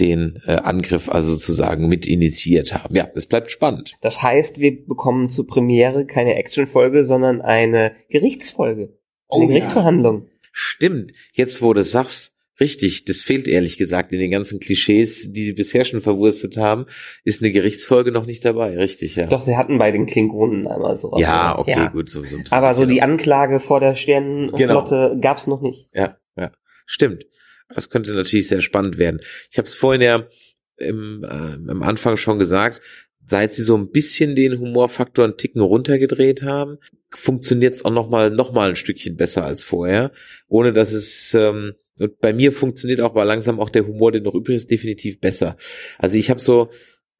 den 0.00 0.40
äh, 0.46 0.56
Angriff 0.56 1.08
also 1.08 1.34
sozusagen 1.34 1.86
mit 1.88 2.08
initiiert 2.08 2.74
haben. 2.74 2.96
Ja, 2.96 3.06
es 3.14 3.26
bleibt 3.26 3.52
spannend. 3.52 3.94
Das 4.00 4.20
heißt, 4.20 4.58
wir 4.58 4.84
bekommen 4.84 5.28
zur 5.28 5.46
Premiere 5.46 6.06
keine 6.06 6.34
Actionfolge, 6.34 7.04
sondern 7.04 7.40
eine 7.40 7.92
Gerichtsfolge. 8.10 8.98
Eine 9.28 9.44
Oh 9.44 9.48
ja. 9.48 10.37
Stimmt, 10.78 11.12
jetzt 11.32 11.60
wo 11.60 11.72
du 11.74 11.82
sagst, 11.82 12.32
richtig, 12.60 13.04
das 13.04 13.18
fehlt 13.18 13.48
ehrlich 13.48 13.78
gesagt 13.78 14.12
in 14.12 14.20
den 14.20 14.30
ganzen 14.30 14.60
Klischees, 14.60 15.32
die 15.32 15.44
sie 15.46 15.52
bisher 15.52 15.84
schon 15.84 16.00
verwurstet 16.00 16.56
haben, 16.56 16.86
ist 17.24 17.42
eine 17.42 17.50
Gerichtsfolge 17.50 18.12
noch 18.12 18.26
nicht 18.26 18.44
dabei, 18.44 18.76
richtig, 18.76 19.16
ja. 19.16 19.26
Doch, 19.26 19.42
sie 19.42 19.56
hatten 19.56 19.78
bei 19.78 19.90
den 19.90 20.06
Klingonen 20.06 20.68
einmal 20.68 20.98
so. 20.98 21.12
ja, 21.18 21.58
okay, 21.58 21.88
gut, 21.92 22.08
so, 22.08 22.22
so 22.24 22.36
ein 22.36 22.42
bisschen. 22.44 22.56
Aber 22.56 22.74
so 22.74 22.86
die 22.86 23.02
Anklage 23.02 23.58
vor 23.58 23.80
der 23.80 23.96
Sternenflotte 23.96 25.18
gab's 25.20 25.48
noch 25.48 25.62
nicht. 25.62 25.88
Ja, 25.92 26.16
ja, 26.36 26.52
stimmt. 26.86 27.26
Das 27.74 27.90
könnte 27.90 28.12
natürlich 28.12 28.48
sehr 28.48 28.60
spannend 28.60 28.98
werden. 28.98 29.20
Ich 29.50 29.58
habe 29.58 29.66
es 29.66 29.74
vorhin 29.74 30.00
ja 30.00 30.28
im, 30.76 31.24
äh, 31.24 31.70
am 31.70 31.82
Anfang 31.82 32.16
schon 32.16 32.38
gesagt, 32.38 32.80
seit 33.28 33.54
sie 33.54 33.62
so 33.62 33.76
ein 33.76 33.90
bisschen 33.90 34.34
den 34.34 34.58
Humorfaktor 34.58 35.24
einen 35.24 35.36
Ticken 35.36 35.60
runtergedreht 35.60 36.42
haben, 36.42 36.78
funktioniert 37.10 37.74
es 37.74 37.84
auch 37.84 37.92
noch 37.92 38.08
mal, 38.08 38.30
noch 38.30 38.52
mal 38.52 38.70
ein 38.70 38.76
Stückchen 38.76 39.16
besser 39.16 39.44
als 39.44 39.62
vorher, 39.62 40.12
ohne 40.48 40.72
dass 40.72 40.92
es 40.92 41.34
ähm, 41.34 41.74
und 42.00 42.20
bei 42.20 42.32
mir 42.32 42.52
funktioniert 42.52 43.00
auch 43.00 43.14
mal 43.14 43.24
langsam 43.24 43.58
auch 43.58 43.70
der 43.70 43.86
Humor, 43.86 44.12
der 44.12 44.20
noch 44.20 44.34
übrig 44.34 44.56
ist, 44.56 44.70
definitiv 44.70 45.20
besser. 45.20 45.56
Also 45.98 46.16
ich 46.16 46.30
habe 46.30 46.40
so 46.40 46.70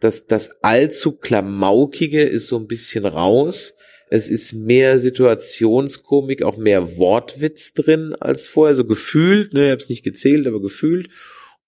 das 0.01 0.27
das 0.27 0.63
allzu 0.63 1.17
klamaukige 1.17 2.23
ist 2.23 2.47
so 2.47 2.59
ein 2.59 2.69
bisschen 2.69 3.05
raus. 3.05 3.75
Es 4.11 4.31
ist 4.31 4.55
mehr 4.55 5.01
Situationskomik, 5.01 6.43
auch 6.43 6.57
mehr 6.57 6.97
Wortwitz 6.97 7.75
drin 7.75 8.15
als 8.19 8.47
vorher, 8.47 8.75
so 8.75 8.87
gefühlt, 8.87 9.53
ne, 9.53 9.67
ich 9.67 9.73
hab's 9.73 9.89
nicht 9.91 10.05
gezählt, 10.05 10.47
aber 10.47 10.63
gefühlt. 10.63 11.11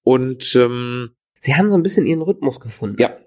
Und 0.02 0.54
ähm, 0.54 1.10
Sie 1.40 1.54
haben 1.54 1.68
so 1.68 1.74
ein 1.74 1.82
bisschen 1.82 2.06
ihren 2.06 2.22
Rhythmus 2.22 2.60
gefunden. 2.60 2.96
ja, 2.98 3.18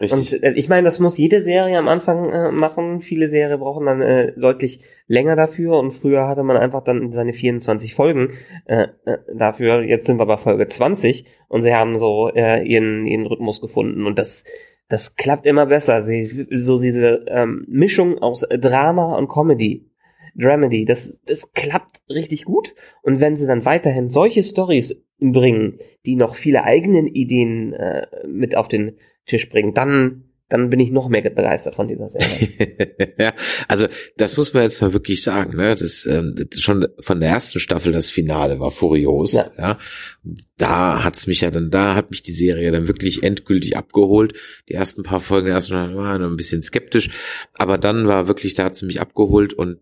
richtig. 0.00 0.34
Und 0.34 0.42
äh, 0.42 0.52
ich 0.52 0.68
meine, 0.68 0.84
das 0.84 0.98
muss 0.98 1.18
jede 1.18 1.42
Serie 1.42 1.78
am 1.78 1.88
Anfang 1.88 2.30
äh, 2.30 2.50
machen. 2.50 3.00
Viele 3.00 3.28
Serien 3.28 3.58
brauchen 3.58 3.86
dann 3.86 4.00
äh, 4.00 4.32
deutlich 4.38 4.80
länger 5.06 5.36
dafür 5.36 5.78
und 5.78 5.92
früher 5.92 6.26
hatte 6.26 6.42
man 6.42 6.56
einfach 6.56 6.82
dann 6.82 7.12
seine 7.12 7.32
24 7.32 7.94
Folgen 7.94 8.30
äh, 8.66 8.88
äh, 9.04 9.18
dafür. 9.34 9.82
Jetzt 9.82 10.06
sind 10.06 10.18
wir 10.18 10.26
bei 10.26 10.36
Folge 10.36 10.66
20 10.66 11.24
und 11.48 11.62
sie 11.62 11.74
haben 11.74 11.98
so 11.98 12.30
äh, 12.34 12.62
ihren, 12.64 13.06
ihren 13.06 13.26
Rhythmus 13.26 13.60
gefunden 13.60 14.06
und 14.06 14.18
das 14.18 14.44
das 14.88 15.16
klappt 15.16 15.46
immer 15.46 15.66
besser. 15.66 16.04
Sie, 16.04 16.46
so 16.52 16.80
diese 16.80 17.24
ähm, 17.28 17.64
Mischung 17.68 18.18
aus 18.18 18.46
Drama 18.48 19.16
und 19.16 19.28
Comedy 19.28 19.90
Dramedy. 20.36 20.84
Das, 20.84 21.20
das 21.26 21.52
klappt 21.52 22.02
richtig 22.08 22.44
gut. 22.44 22.74
Und 23.02 23.20
wenn 23.20 23.36
sie 23.36 23.46
dann 23.46 23.64
weiterhin 23.64 24.08
solche 24.08 24.42
Stories 24.42 24.96
bringen, 25.18 25.78
die 26.04 26.16
noch 26.16 26.34
viele 26.34 26.64
eigenen 26.64 27.06
Ideen 27.06 27.72
äh, 27.72 28.06
mit 28.26 28.56
auf 28.56 28.68
den 28.68 28.98
Tisch 29.26 29.48
bringen, 29.48 29.74
dann 29.74 30.26
dann 30.48 30.70
bin 30.70 30.78
ich 30.78 30.90
noch 30.90 31.08
mehr 31.08 31.22
begeistert 31.22 31.74
von 31.74 31.88
dieser 31.88 32.08
Serie. 32.08 33.14
ja, 33.18 33.34
also 33.66 33.86
das 34.16 34.36
muss 34.36 34.54
man 34.54 34.62
jetzt 34.62 34.80
mal 34.80 34.92
wirklich 34.92 35.22
sagen. 35.22 35.56
Ne? 35.56 35.74
Das, 35.74 36.06
ähm, 36.06 36.34
schon 36.56 36.86
von 37.00 37.18
der 37.18 37.30
ersten 37.30 37.58
Staffel 37.58 37.92
das 37.92 38.10
Finale 38.10 38.60
war 38.60 38.70
furios. 38.70 39.32
Ja. 39.32 39.50
ja? 39.58 39.78
Da 40.56 41.02
hat's 41.02 41.26
mich 41.26 41.40
ja 41.40 41.50
dann, 41.50 41.70
da 41.70 41.96
hat 41.96 42.10
mich 42.10 42.22
die 42.22 42.32
Serie 42.32 42.70
dann 42.70 42.86
wirklich 42.86 43.24
endgültig 43.24 43.76
abgeholt. 43.76 44.34
Die 44.68 44.74
ersten 44.74 45.02
paar 45.02 45.20
Folgen, 45.20 45.48
erst 45.48 45.72
waren 45.72 46.22
ein 46.22 46.36
bisschen 46.36 46.62
skeptisch, 46.62 47.10
aber 47.54 47.76
dann 47.76 48.06
war 48.06 48.28
wirklich, 48.28 48.54
da 48.54 48.64
hat 48.64 48.76
sie 48.76 48.86
mich 48.86 49.00
abgeholt 49.00 49.52
und 49.52 49.80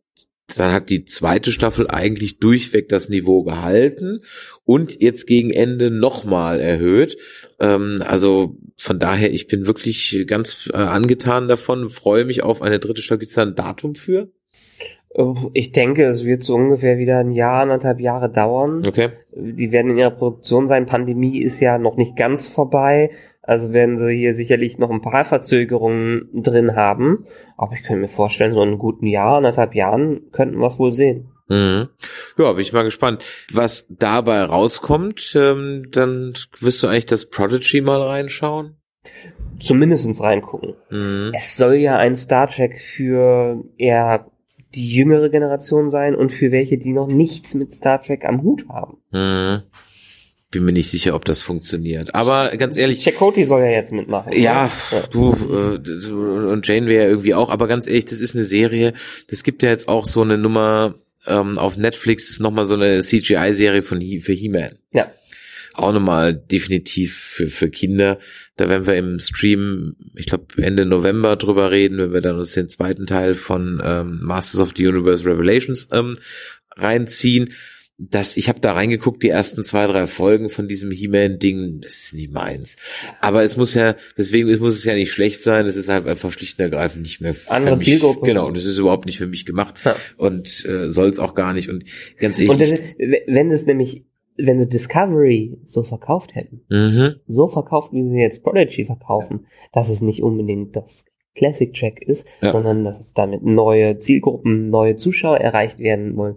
dann 0.57 0.73
hat 0.73 0.91
die 0.91 1.05
zweite 1.05 1.53
Staffel 1.53 1.89
eigentlich 1.89 2.39
durchweg 2.39 2.89
das 2.89 3.09
Niveau 3.09 3.45
gehalten 3.45 4.21
und 4.65 5.01
jetzt 5.03 5.27
gegen 5.27 5.51
Ende 5.51 5.91
nochmal 5.91 6.61
erhöht. 6.61 7.17
Ähm, 7.61 8.03
also 8.07 8.57
von 8.77 8.99
daher, 8.99 9.33
ich 9.33 9.47
bin 9.47 9.67
wirklich 9.67 10.25
ganz 10.27 10.69
äh, 10.73 10.77
angetan 10.77 11.49
davon, 11.49 11.89
freue 11.89 12.25
mich 12.25 12.43
auf 12.43 12.63
eine 12.63 12.79
dritte 12.79 13.03
Staffel. 13.03 13.21
Gibt 13.21 13.31
es 13.31 13.37
da 13.37 13.43
ein 13.43 13.55
Datum 13.55 13.95
für? 13.95 14.31
Ich 15.53 15.71
denke, 15.71 16.07
es 16.07 16.25
wird 16.25 16.43
so 16.43 16.57
ungefähr 16.57 16.99
wieder 16.99 17.19
ein 17.21 17.31
Jahr, 17.31 17.63
anderthalb 17.63 18.01
Jahre 18.01 18.29
dauern. 18.29 18.83
Okay. 18.85 19.11
Die 19.33 19.71
werden 19.71 19.93
in 19.93 19.99
ihrer 19.99 20.11
Produktion 20.11 20.67
sein. 20.67 20.87
Pandemie 20.87 21.41
ist 21.41 21.61
ja 21.61 21.79
noch 21.79 21.97
nicht 21.97 22.17
ganz 22.17 22.49
vorbei. 22.49 23.11
Also 23.47 23.73
werden 23.73 23.99
sie 23.99 24.17
hier 24.17 24.35
sicherlich 24.35 24.79
noch 24.79 24.91
ein 24.91 25.03
paar 25.03 25.25
Verzögerungen 25.25 26.29
drin 26.33 26.77
haben. 26.77 27.27
Aber 27.59 27.75
ich 27.75 27.83
könnte 27.83 28.01
mir 28.01 28.09
vorstellen, 28.09 28.55
so 28.55 28.63
in 28.63 28.69
einem 28.69 28.79
guten 28.79 29.07
Jahr, 29.07 29.37
anderthalb 29.37 29.75
Jahren 29.75 30.31
könnten 30.33 30.59
wir 30.59 30.67
es 30.67 30.79
wohl 30.79 30.95
sehen. 30.95 31.29
Mhm. 31.49 31.89
Ja, 32.39 32.53
bin 32.53 32.63
ich 32.63 32.73
mal 32.73 32.85
gespannt. 32.85 33.23
Was 33.53 33.87
dabei 33.91 34.43
rauskommt, 34.45 35.35
ähm, 35.39 35.91
dann 35.91 36.33
wirst 36.59 36.83
du 36.83 36.87
eigentlich 36.87 37.07
das 37.07 37.27
Prodigy 37.27 37.83
mal 37.83 38.01
reinschauen? 38.01 38.77
Zumindestens 39.61 40.23
reingucken. 40.23 40.75
Mhm. 40.89 41.33
Es 41.35 41.59
soll 41.59 41.75
ja 41.75 41.99
ein 41.99 42.17
Star 42.17 42.49
Trek 42.49 42.81
für 42.81 43.63
eher 43.77 44.27
die 44.75 44.91
jüngere 44.95 45.29
Generation 45.29 45.91
sein 45.91 46.15
und 46.15 46.33
für 46.33 46.51
welche, 46.51 46.79
die 46.79 46.93
noch 46.93 47.09
nichts 47.09 47.55
mit 47.55 47.75
Star 47.75 48.03
Trek 48.03 48.25
am 48.25 48.43
Hut 48.43 48.67
haben. 48.71 48.97
Mhm 49.13 49.63
bin 50.55 50.65
mir 50.65 50.73
nicht 50.73 50.91
sicher, 50.91 51.15
ob 51.15 51.25
das 51.25 51.43
funktioniert. 51.43 52.15
Aber 52.15 52.57
ganz 52.57 52.77
ehrlich. 52.77 53.03
Chakoti 53.03 53.45
soll 53.45 53.63
ja 53.63 53.71
jetzt 53.71 53.93
mitmachen. 53.93 54.33
Ja, 54.33 54.71
ja. 54.91 55.03
Du, 55.11 55.33
äh, 55.33 55.79
du 55.79 56.51
und 56.51 56.67
Jane 56.67 56.87
wäre 56.87 57.09
irgendwie 57.09 57.35
auch, 57.35 57.51
aber 57.51 57.67
ganz 57.67 57.87
ehrlich, 57.87 58.07
das 58.07 58.21
ist 58.21 58.35
eine 58.35 58.45
Serie, 58.45 58.95
das 59.29 59.43
gibt 59.43 59.63
ja 59.63 59.71
jetzt 59.71 59.89
auch 59.89 60.07
so 60.07 60.23
eine 60.23 60.39
Nummer 60.39 60.95
ähm, 61.27 61.59
auf 61.59 61.77
Netflix, 61.77 62.39
nochmal 62.39 62.67
so 62.67 62.75
eine 62.75 63.03
CGI-Serie 63.03 63.83
von 63.83 64.01
He 64.01 64.21
für 64.21 64.33
He-Man. 64.33 64.79
Ja. 64.93 65.11
Auch 65.75 65.93
nochmal 65.93 66.35
definitiv 66.35 67.17
für, 67.17 67.49
für 67.49 67.69
Kinder. 67.69 68.19
Da 68.57 68.69
werden 68.69 68.87
wir 68.87 68.95
im 68.95 69.19
Stream, 69.19 69.97
ich 70.15 70.27
glaube 70.27 70.47
Ende 70.57 70.87
November 70.87 71.35
drüber 71.35 71.73
reden, 71.73 71.99
wenn 71.99 72.13
wir 72.13 72.21
dann 72.21 72.39
uns 72.39 72.53
den 72.53 72.69
zweiten 72.69 73.07
Teil 73.07 73.35
von 73.35 73.83
ähm, 73.85 74.21
Masters 74.23 74.61
of 74.61 74.73
the 74.77 74.87
Universe 74.87 75.25
Revelations 75.25 75.89
ähm, 75.93 76.17
reinziehen 76.77 77.53
das, 77.97 78.37
ich 78.37 78.49
habe 78.49 78.61
da 78.61 78.73
reingeguckt, 78.73 79.23
die 79.23 79.29
ersten 79.29 79.63
zwei, 79.63 79.87
drei 79.87 80.07
Folgen 80.09 80.51
von 80.51 80.67
diesem 80.67 80.91
He-Man-Ding, 80.91 81.81
das 81.81 81.93
ist 82.07 82.15
nicht 82.15 82.33
meins. 82.33 82.75
Aber 83.21 83.45
es 83.45 83.57
muss 83.57 83.75
ja, 83.75 83.95
deswegen 84.19 84.49
muss 84.59 84.75
es 84.75 84.85
ja 84.85 84.95
nicht 84.95 85.13
schlecht 85.13 85.41
sein, 85.41 85.67
es 85.67 85.77
ist 85.77 85.89
halt 85.89 86.07
einfach 86.09 86.33
schlicht 86.33 86.59
und 86.59 86.65
ergreifend 86.65 87.03
nicht 87.03 87.21
mehr 87.21 87.35
für 87.35 87.51
Andere 87.53 87.77
mich. 87.77 87.87
Zielgruppe. 87.87 88.27
Genau, 88.27 88.49
und 88.49 88.57
es 88.57 88.65
ist 88.65 88.79
überhaupt 88.79 89.07
nicht 89.07 89.19
für 89.19 89.29
mich 89.29 89.47
gemacht 89.47 89.77
Ja. 89.85 89.95
und 90.17 90.65
äh, 90.67 90.91
soll 90.91 91.09
es 91.09 91.21
auch 91.21 91.35
gar 91.35 91.53
nicht. 91.53 91.69
Und 91.69 91.85
ganz 92.19 92.41
Und 92.41 92.61
ehrlich, 92.61 92.81
wenn, 92.99 93.15
wenn 93.29 93.51
es 93.53 93.65
nämlich, 93.67 94.05
wenn 94.37 94.59
sie 94.59 94.69
Discovery 94.69 95.59
so 95.65 95.85
verkauft 95.85 96.35
hätten, 96.35 96.63
mhm, 96.69 97.15
so 97.29 97.47
verkauft, 97.47 97.93
wie 97.93 98.03
sie 98.03 98.17
jetzt 98.19 98.43
Prodigy 98.43 98.87
verkaufen, 98.87 99.47
dass 99.73 99.89
es 99.89 100.01
nicht 100.01 100.21
unbedingt 100.21 100.75
das 100.75 101.05
Classic 101.37 101.73
Track 101.73 102.03
ist, 102.03 102.25
Ja. 102.43 102.51
sondern 102.51 102.85
dass 102.85 102.99
es 102.99 103.13
damit 103.13 103.45
neue 103.45 103.99
Zielgruppen, 104.01 104.71
neue 104.71 104.97
Zuschauer 104.97 105.39
erreicht 105.39 105.79
werden 105.79 106.17
wollen, 106.17 106.37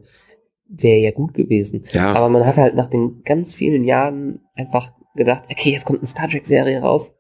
wäre 0.70 1.00
ja 1.00 1.12
gut 1.12 1.34
gewesen. 1.34 1.86
ja, 1.92 2.14
Aber 2.14 2.30
man 2.30 2.46
hat 2.46 2.58
halt 2.58 2.76
nach 2.76 2.90
den 2.90 3.22
ganz 3.24 3.54
vielen 3.54 3.84
Jahren 3.84 4.42
einfach 4.56 4.92
gedacht, 5.16 5.44
okay, 5.50 5.72
jetzt 5.72 5.86
kommt 5.86 6.00
eine 6.00 6.08
Star 6.08 6.30
Trek 6.30 6.46
Serie 6.46 6.80
raus. 6.82 7.12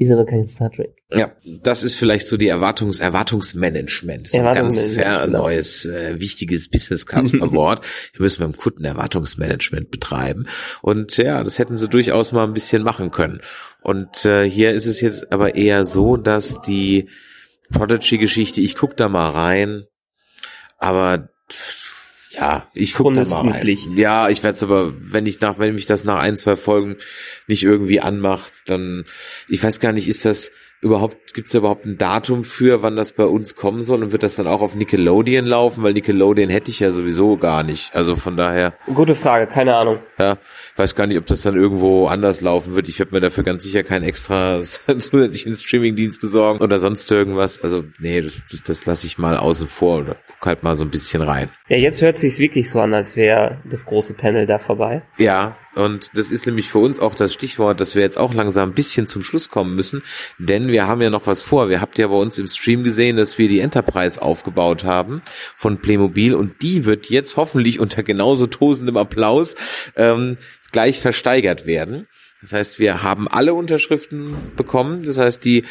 Ist 0.00 0.10
aber 0.10 0.24
kein 0.24 0.48
Star 0.48 0.72
Trek. 0.72 0.94
ja, 1.12 1.30
das 1.62 1.82
ist 1.82 1.94
vielleicht 1.94 2.26
so 2.26 2.38
die 2.38 2.48
Erwartungs 2.48 3.00
Erwartungsmanagement. 3.00 4.28
So 4.28 4.38
ein 4.38 4.54
ganz 4.54 4.94
sehr 4.94 5.26
genau. 5.26 5.42
neues, 5.42 5.84
äh, 5.84 6.18
wichtiges 6.18 6.70
Business-Wort. 6.70 7.84
Wir 8.14 8.22
müssen 8.22 8.40
beim 8.40 8.56
Kunden 8.56 8.86
Erwartungsmanagement 8.86 9.90
betreiben. 9.90 10.46
Und 10.80 11.18
ja, 11.18 11.44
das 11.44 11.58
hätten 11.58 11.76
sie 11.76 11.86
durchaus 11.86 12.32
mal 12.32 12.44
ein 12.44 12.54
bisschen 12.54 12.82
machen 12.82 13.10
können. 13.10 13.42
Und 13.82 14.24
äh, 14.24 14.48
hier 14.48 14.72
ist 14.72 14.86
es 14.86 15.02
jetzt 15.02 15.32
aber 15.32 15.54
eher 15.54 15.84
so, 15.84 16.16
dass 16.16 16.62
die 16.62 17.10
Prodigy-Geschichte, 17.70 18.62
ich 18.62 18.74
guck 18.74 18.96
da 18.96 19.10
mal 19.10 19.28
rein, 19.28 19.84
aber 20.78 21.28
ja, 22.40 22.66
ich 22.72 22.94
guck 22.94 23.14
da 23.14 23.24
mal 23.24 23.50
rein. 23.50 23.76
Ja, 23.92 24.30
ich 24.30 24.42
werde 24.42 24.56
es 24.56 24.62
aber, 24.62 24.94
wenn 24.98 25.26
ich 25.26 25.40
nach, 25.40 25.58
wenn 25.58 25.74
mich 25.74 25.84
das 25.84 26.04
nach 26.04 26.20
ein, 26.20 26.38
zwei 26.38 26.56
Folgen 26.56 26.96
nicht 27.46 27.62
irgendwie 27.62 28.00
anmacht, 28.00 28.52
dann, 28.66 29.04
ich 29.48 29.62
weiß 29.62 29.78
gar 29.78 29.92
nicht, 29.92 30.08
ist 30.08 30.24
das 30.24 30.50
überhaupt, 30.80 31.34
gibt 31.34 31.48
es 31.48 31.54
überhaupt 31.54 31.84
ein 31.84 31.98
Datum 31.98 32.44
für, 32.44 32.82
wann 32.82 32.96
das 32.96 33.12
bei 33.12 33.24
uns 33.24 33.54
kommen 33.54 33.82
soll 33.82 34.02
und 34.02 34.12
wird 34.12 34.22
das 34.22 34.36
dann 34.36 34.46
auch 34.46 34.62
auf 34.62 34.74
Nickelodeon 34.74 35.44
laufen, 35.44 35.82
weil 35.82 35.92
Nickelodeon 35.92 36.48
hätte 36.48 36.70
ich 36.70 36.80
ja 36.80 36.90
sowieso 36.90 37.36
gar 37.36 37.62
nicht. 37.62 37.94
Also 37.94 38.16
von 38.16 38.36
daher, 38.36 38.74
Gute 38.94 39.14
Frage, 39.14 39.46
keine 39.46 39.76
Ahnung. 39.76 39.98
ja, 40.18 40.38
weiß 40.76 40.94
gar 40.94 41.06
nicht, 41.06 41.18
ob 41.18 41.26
das 41.26 41.42
dann 41.42 41.56
irgendwo 41.56 42.06
anders 42.06 42.40
laufen 42.40 42.76
wird. 42.76 42.88
Ich 42.88 42.98
werde 42.98 43.14
mir 43.14 43.20
dafür 43.20 43.44
ganz 43.44 43.62
sicher 43.62 43.82
keinen 43.82 44.04
extra 44.04 44.62
zusätzlichen 44.98 45.54
Streamingdienst 45.54 46.20
besorgen 46.20 46.60
oder 46.60 46.78
sonst 46.78 47.10
irgendwas. 47.10 47.60
Also 47.62 47.84
nee, 47.98 48.20
das, 48.20 48.40
das 48.66 48.86
lasse 48.86 49.06
ich 49.06 49.18
mal 49.18 49.36
außen 49.36 49.66
vor 49.66 49.98
oder 50.00 50.16
guck 50.38 50.46
halt 50.46 50.62
mal 50.62 50.76
so 50.76 50.84
ein 50.84 50.90
bisschen 50.90 51.22
rein. 51.22 51.50
Ja, 51.68 51.76
jetzt 51.76 52.00
hört 52.00 52.18
sich's 52.18 52.38
wirklich 52.38 52.70
so 52.70 52.80
an, 52.80 52.94
als 52.94 53.16
wäre 53.16 53.58
das 53.70 53.84
große 53.84 54.14
Panel 54.14 54.46
da 54.46 54.58
vorbei. 54.58 55.02
Ja, 55.18 55.56
und 55.74 56.10
das 56.14 56.30
ist 56.30 56.46
nämlich 56.46 56.68
für 56.68 56.78
uns 56.78 56.98
auch 56.98 57.14
das 57.14 57.32
Stichwort, 57.32 57.80
dass 57.80 57.94
wir 57.94 58.02
jetzt 58.02 58.18
auch 58.18 58.34
langsam 58.34 58.70
ein 58.70 58.74
bisschen 58.74 59.06
zum 59.06 59.22
Schluss 59.22 59.48
kommen 59.48 59.76
müssen, 59.76 60.02
denn 60.38 60.68
wir 60.68 60.86
haben 60.86 61.00
ja 61.02 61.10
noch 61.10 61.26
was 61.26 61.42
vor. 61.42 61.68
Wir 61.68 61.80
habt 61.80 61.98
ja 61.98 62.08
bei 62.08 62.16
uns 62.16 62.38
im 62.38 62.48
Stream 62.48 62.82
gesehen, 62.82 63.16
dass 63.16 63.38
wir 63.38 63.48
die 63.48 63.60
Enterprise 63.60 64.20
aufgebaut 64.20 64.84
haben 64.84 65.22
von 65.56 65.78
Playmobil 65.78 66.34
und 66.34 66.62
die 66.62 66.84
wird 66.84 67.08
jetzt 67.10 67.36
hoffentlich 67.36 67.78
unter 67.78 68.02
genauso 68.02 68.46
tosendem 68.46 68.96
Applaus 68.96 69.54
ähm, 69.96 70.36
gleich 70.72 71.00
versteigert 71.00 71.66
werden. 71.66 72.06
Das 72.40 72.52
heißt, 72.52 72.78
wir 72.78 73.02
haben 73.02 73.28
alle 73.28 73.54
Unterschriften 73.54 74.34
bekommen. 74.56 75.04
Das 75.04 75.18
heißt, 75.18 75.44
die 75.44 75.64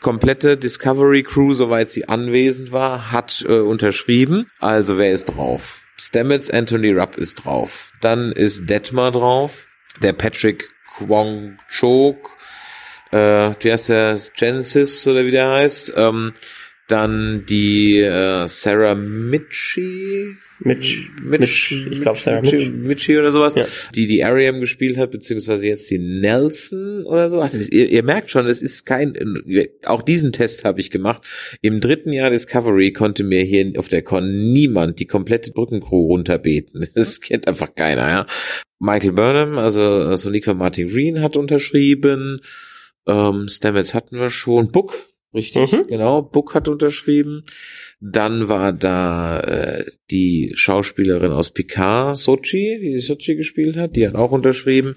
komplette 0.00 0.56
Discovery 0.56 1.22
Crew, 1.22 1.54
soweit 1.54 1.90
sie 1.90 2.08
anwesend 2.08 2.72
war, 2.72 3.10
hat 3.10 3.44
äh, 3.48 3.58
unterschrieben. 3.58 4.50
Also 4.60 4.96
wer 4.98 5.12
ist 5.12 5.26
drauf? 5.26 5.83
Stamets 5.96 6.50
Anthony 6.50 6.92
Rupp 6.92 7.16
ist 7.16 7.44
drauf. 7.44 7.92
Dann 8.00 8.32
ist 8.32 8.68
Detmar 8.68 9.12
drauf. 9.12 9.66
Der 10.02 10.12
Patrick 10.12 10.70
Kwong 10.96 11.58
Chok. 11.68 12.36
Äh, 13.10 13.52
wie 13.60 13.72
heißt 13.72 13.88
der? 13.90 14.18
Genesis 14.36 15.06
oder 15.06 15.24
wie 15.24 15.30
der 15.30 15.50
heißt. 15.50 15.92
Ähm, 15.96 16.32
dann 16.88 17.46
die 17.46 18.00
äh, 18.00 18.46
Sarah 18.46 18.94
Mitchie. 18.94 20.36
Mitch, 20.60 21.10
Mitch, 21.22 21.74
Mitch 21.74 21.88
ich 21.90 22.00
glaube 22.00 22.18
Sarah 22.18 22.40
Mitch. 22.40 22.70
Mitchie 22.70 23.16
oder 23.18 23.32
sowas, 23.32 23.54
Ja. 23.54 23.64
die 23.96 24.06
die 24.06 24.22
Ariam 24.24 24.60
gespielt 24.60 24.96
hat, 24.96 25.10
beziehungsweise 25.10 25.66
jetzt 25.66 25.90
die 25.90 25.98
Nelson 25.98 27.04
oder 27.04 27.28
so. 27.28 27.40
Das, 27.40 27.68
ihr, 27.68 27.90
ihr 27.90 28.02
merkt 28.04 28.30
schon, 28.30 28.46
es 28.46 28.62
ist 28.62 28.86
kein, 28.86 29.14
auch 29.84 30.02
diesen 30.02 30.32
Test 30.32 30.64
habe 30.64 30.80
ich 30.80 30.90
gemacht. 30.90 31.26
Im 31.60 31.80
dritten 31.80 32.12
Jahr 32.12 32.30
Discovery 32.30 32.92
konnte 32.92 33.24
mir 33.24 33.42
hier 33.42 33.72
auf 33.78 33.88
der 33.88 34.02
Con 34.02 34.52
niemand 34.52 35.00
die 35.00 35.06
komplette 35.06 35.50
Brückencrew 35.50 36.06
runterbeten. 36.06 36.88
Das 36.94 37.20
kennt 37.20 37.48
einfach 37.48 37.74
keiner, 37.74 38.08
ja. 38.08 38.26
Michael 38.78 39.12
Burnham, 39.12 39.58
also 39.58 40.14
Sonika 40.16 40.54
Martin 40.54 40.88
Green 40.88 41.20
hat 41.20 41.36
unterschrieben. 41.36 42.40
Ähm, 43.06 43.48
Stamets 43.48 43.94
hatten 43.94 44.18
wir 44.18 44.30
schon. 44.30 44.70
Book, 44.70 45.06
richtig, 45.34 45.72
Mhm. 45.72 45.86
genau. 45.88 46.22
Book 46.22 46.54
hat 46.54 46.68
unterschrieben. 46.68 47.44
Dann 48.00 48.48
war 48.48 48.72
da 48.72 49.40
äh, 49.40 49.84
die 50.10 50.52
Schauspielerin 50.54 51.32
aus 51.32 51.50
Picard, 51.50 52.16
Sochi, 52.18 52.78
die 52.80 52.98
Sochi 52.98 53.34
gespielt 53.36 53.76
hat, 53.76 53.96
die 53.96 54.06
hat 54.06 54.14
auch 54.14 54.30
unterschrieben. 54.32 54.96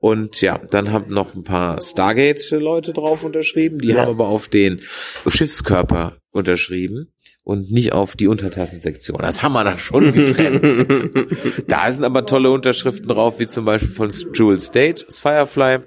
Und 0.00 0.40
ja, 0.42 0.60
dann 0.70 0.92
haben 0.92 1.12
noch 1.12 1.34
ein 1.34 1.42
paar 1.42 1.80
Stargate-Leute 1.80 2.92
drauf 2.92 3.24
unterschrieben. 3.24 3.80
Die 3.80 3.88
Ja. 3.88 4.02
haben 4.02 4.10
aber 4.10 4.28
auf 4.28 4.46
den 4.48 4.80
Schiffskörper 5.26 6.16
unterschrieben 6.30 7.08
und 7.42 7.70
nicht 7.70 7.92
auf 7.92 8.14
die 8.14 8.28
Untertassensektion. 8.28 9.18
Das 9.20 9.42
haben 9.42 9.54
wir 9.54 9.64
da 9.64 9.78
schon 9.78 10.12
getrennt. 10.12 11.64
da 11.66 11.90
sind 11.92 12.04
aber 12.04 12.26
tolle 12.26 12.50
Unterschriften 12.50 13.08
drauf, 13.08 13.38
wie 13.40 13.46
zum 13.48 13.64
Beispiel 13.64 13.90
von 13.90 14.10
Jewel 14.34 14.60
State 14.60 15.06
Firefly. 15.08 15.78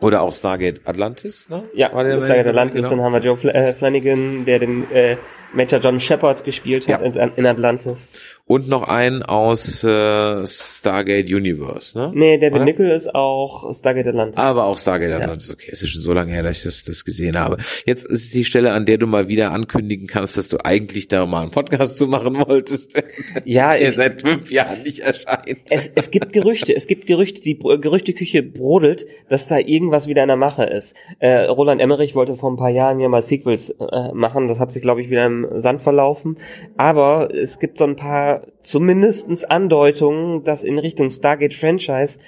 Oder 0.00 0.22
auch 0.22 0.32
Stargate 0.34 0.80
Atlantis, 0.84 1.48
ne? 1.48 1.64
Ja, 1.74 1.88
Stargate? 1.88 2.46
Atlantis, 2.48 2.76
Genau. 2.76 2.90
dann 2.90 3.00
haben 3.02 3.12
wir 3.12 3.20
Joe 3.20 3.36
Fl 3.36 3.48
äh, 3.50 3.74
Flanagan, 3.74 4.44
der 4.44 4.58
den 4.58 4.90
äh, 4.92 5.16
Major 5.52 5.78
John 5.80 6.00
Shepard 6.00 6.44
gespielt 6.44 6.88
hat 6.88 7.00
Ja. 7.00 7.22
in, 7.24 7.32
in 7.36 7.46
Atlantis. 7.46 8.12
Und 8.46 8.68
noch 8.68 8.82
einen 8.82 9.22
aus 9.22 9.82
äh, 9.84 10.46
Stargate 10.46 11.32
Universe, 11.32 11.96
ne? 11.96 12.12
Nee, 12.14 12.36
David 12.36 12.56
Oder? 12.56 12.64
Nickel 12.66 12.90
ist 12.90 13.14
auch 13.14 13.72
Stargate 13.72 14.08
Atlantis. 14.08 14.36
Aber 14.36 14.66
auch 14.66 14.76
Stargate 14.76 15.12
Atlantis, 15.12 15.50
okay. 15.50 15.70
Es 15.72 15.82
ist 15.82 15.88
schon 15.88 16.02
so 16.02 16.12
lange 16.12 16.30
her, 16.30 16.42
dass 16.42 16.58
ich 16.58 16.64
das, 16.64 16.84
das 16.84 17.06
gesehen 17.06 17.38
habe. 17.38 17.56
Jetzt 17.86 18.04
ist 18.04 18.34
die 18.34 18.44
Stelle, 18.44 18.72
an 18.72 18.84
der 18.84 18.98
du 18.98 19.06
mal 19.06 19.28
wieder 19.28 19.52
ankündigen 19.52 20.06
kannst, 20.06 20.36
dass 20.36 20.48
du 20.48 20.58
eigentlich 20.62 21.08
da 21.08 21.24
mal 21.24 21.40
einen 21.40 21.52
Podcast 21.52 21.96
zu 21.96 22.06
machen 22.06 22.36
wolltest, 22.36 23.02
ja, 23.46 23.70
der 23.70 23.88
ich, 23.88 23.94
seit 23.94 24.20
fünf 24.20 24.50
Jahren 24.50 24.82
nicht 24.82 24.98
erscheint. 24.98 25.60
es, 25.70 25.90
es 25.94 26.10
gibt 26.10 26.34
Gerüchte, 26.34 26.76
es 26.76 26.86
gibt 26.86 27.06
Gerüchte, 27.06 27.40
die 27.40 27.58
Gerüchteküche 27.58 28.42
brodelt, 28.42 29.06
dass 29.30 29.48
da 29.48 29.56
irgendwas 29.56 30.06
wieder 30.06 30.20
in 30.20 30.28
der 30.28 30.36
Mache 30.36 30.64
ist. 30.64 30.96
Äh, 31.18 31.44
Roland 31.44 31.80
Emmerich 31.80 32.14
wollte 32.14 32.34
vor 32.34 32.52
ein 32.52 32.58
paar 32.58 32.68
Jahren 32.68 33.00
ja 33.00 33.08
mal 33.08 33.22
Sequels 33.22 33.70
äh, 33.70 34.12
machen, 34.12 34.48
das 34.48 34.58
hat 34.58 34.70
sich, 34.70 34.82
glaube 34.82 35.00
ich, 35.00 35.08
wieder 35.08 35.24
im 35.24 35.48
Sand 35.62 35.80
verlaufen. 35.80 36.36
Aber 36.76 37.34
es 37.34 37.58
gibt 37.58 37.78
so 37.78 37.84
ein 37.84 37.96
paar 37.96 38.33
zumindestens 38.60 39.44
Andeutungen, 39.44 40.44
dass 40.44 40.64
in 40.64 40.78
Richtung 40.78 41.10
Stargate 41.10 41.54
Franchise 41.54 42.18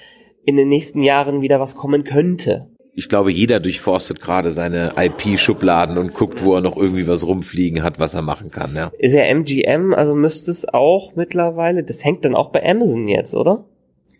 in 0.45 0.55
den 0.55 0.69
nächsten 0.69 1.03
Jahren 1.03 1.41
wieder 1.41 1.59
was 1.59 1.75
kommen 1.75 2.03
könnte. 2.03 2.67
Ich 2.93 3.09
glaube, 3.09 3.31
jeder 3.31 3.59
durchforstet 3.59 4.19
gerade 4.19 4.49
seine 4.49 4.93
IP-Schubladen 4.97 5.99
und 5.99 6.15
guckt, 6.15 6.43
wo 6.43 6.55
er 6.55 6.61
noch 6.61 6.75
irgendwie 6.75 7.07
was 7.07 7.27
rumfliegen 7.27 7.83
hat, 7.83 7.99
was 7.99 8.15
er 8.15 8.23
machen 8.23 8.49
kann, 8.49 8.75
ja. 8.75 8.91
Ist 8.97 9.13
ja 9.13 9.21
MGM, 9.23 9.93
also 9.93 10.15
müsste 10.15 10.49
es 10.49 10.67
auch 10.67 11.15
mittlerweile, 11.15 11.83
das 11.83 12.03
hängt 12.03 12.25
dann 12.25 12.33
auch 12.33 12.51
bei 12.51 12.67
Amazon 12.67 13.07
jetzt, 13.07 13.35
oder? 13.35 13.65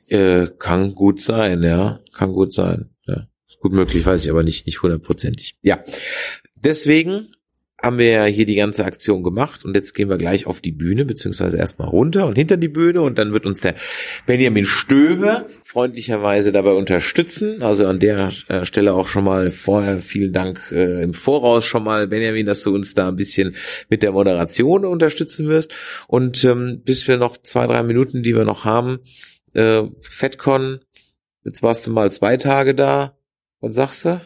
Äh, 0.10 0.48
kann 0.60 0.94
gut 0.94 1.20
sein, 1.22 1.64
ja. 1.64 2.02
Kann 2.14 2.34
gut 2.34 2.54
sein. 2.54 2.92
Ja. 3.08 3.28
Ist 3.48 3.60
gut 3.60 3.74
möglich, 3.74 4.06
weiß 4.06 4.24
ich 4.24 4.30
aber 4.30 4.44
nicht, 4.44 4.68
nicht 4.68 4.84
hundertprozentig. 4.84 5.58
Ja. 5.64 5.80
Deswegen 6.64 7.30
haben 7.82 8.00
wir 8.00 8.10
ja 8.10 8.26
hier 8.26 8.48
die 8.48 8.56
ganze 8.56 8.86
Aktion 8.86 9.22
gemacht 9.22 9.64
und 9.64 9.76
jetzt 9.76 9.94
gehen 9.94 10.10
wir 10.10 10.18
gleich 10.18 10.48
auf 10.48 10.62
die 10.62 10.72
Bühne, 10.72 11.06
beziehungsweise 11.06 11.58
erstmal 11.58 11.88
runter 11.88 12.26
und 12.26 12.36
hinter 12.36 12.58
die 12.58 12.70
Bühne 12.70 13.02
und 13.02 13.20
dann 13.20 13.34
wird 13.34 13.46
uns 13.46 13.62
der 13.62 13.76
Benjamin 14.26 14.66
Stöwe 14.66 15.46
freundlicherweise 15.64 16.52
dabei 16.52 16.72
unterstützen. 16.72 17.62
Also 17.62 17.86
an 17.86 18.00
der 18.00 18.32
äh, 18.48 18.66
Stelle 18.66 18.94
auch 18.94 19.08
schon 19.08 19.26
mal 19.26 19.52
vorher 19.52 20.00
vielen 20.00 20.34
Dank 20.34 20.72
äh, 20.72 21.04
im 21.04 21.14
Voraus 21.14 21.66
schon 21.66 21.84
mal, 21.84 22.08
Benjamin, 22.08 22.48
dass 22.48 22.64
du 22.64 22.74
uns 22.74 22.96
da 22.96 23.10
ein 23.10 23.16
bisschen 23.16 23.56
mit 23.90 24.02
der 24.02 24.12
Moderation 24.12 24.84
unterstützen 24.84 25.48
wirst. 25.48 25.72
Und 26.08 26.44
ähm, 26.46 26.82
bis 26.84 27.08
wir 27.08 27.18
noch 27.18 27.38
zwei, 27.38 27.68
drei 27.68 27.84
Minuten, 27.84 28.24
die 28.24 28.36
wir 28.36 28.46
noch 28.46 28.66
haben, 28.66 29.00
äh, 29.54 29.84
FedCon, 30.02 30.80
jetzt 31.44 31.62
warst 31.62 31.86
du 31.86 31.92
mal 31.92 32.12
zwei 32.12 32.38
Tage 32.38 32.74
da. 32.74 33.16
Was 33.62 33.76
sagst 33.76 34.06
du? 34.06 34.22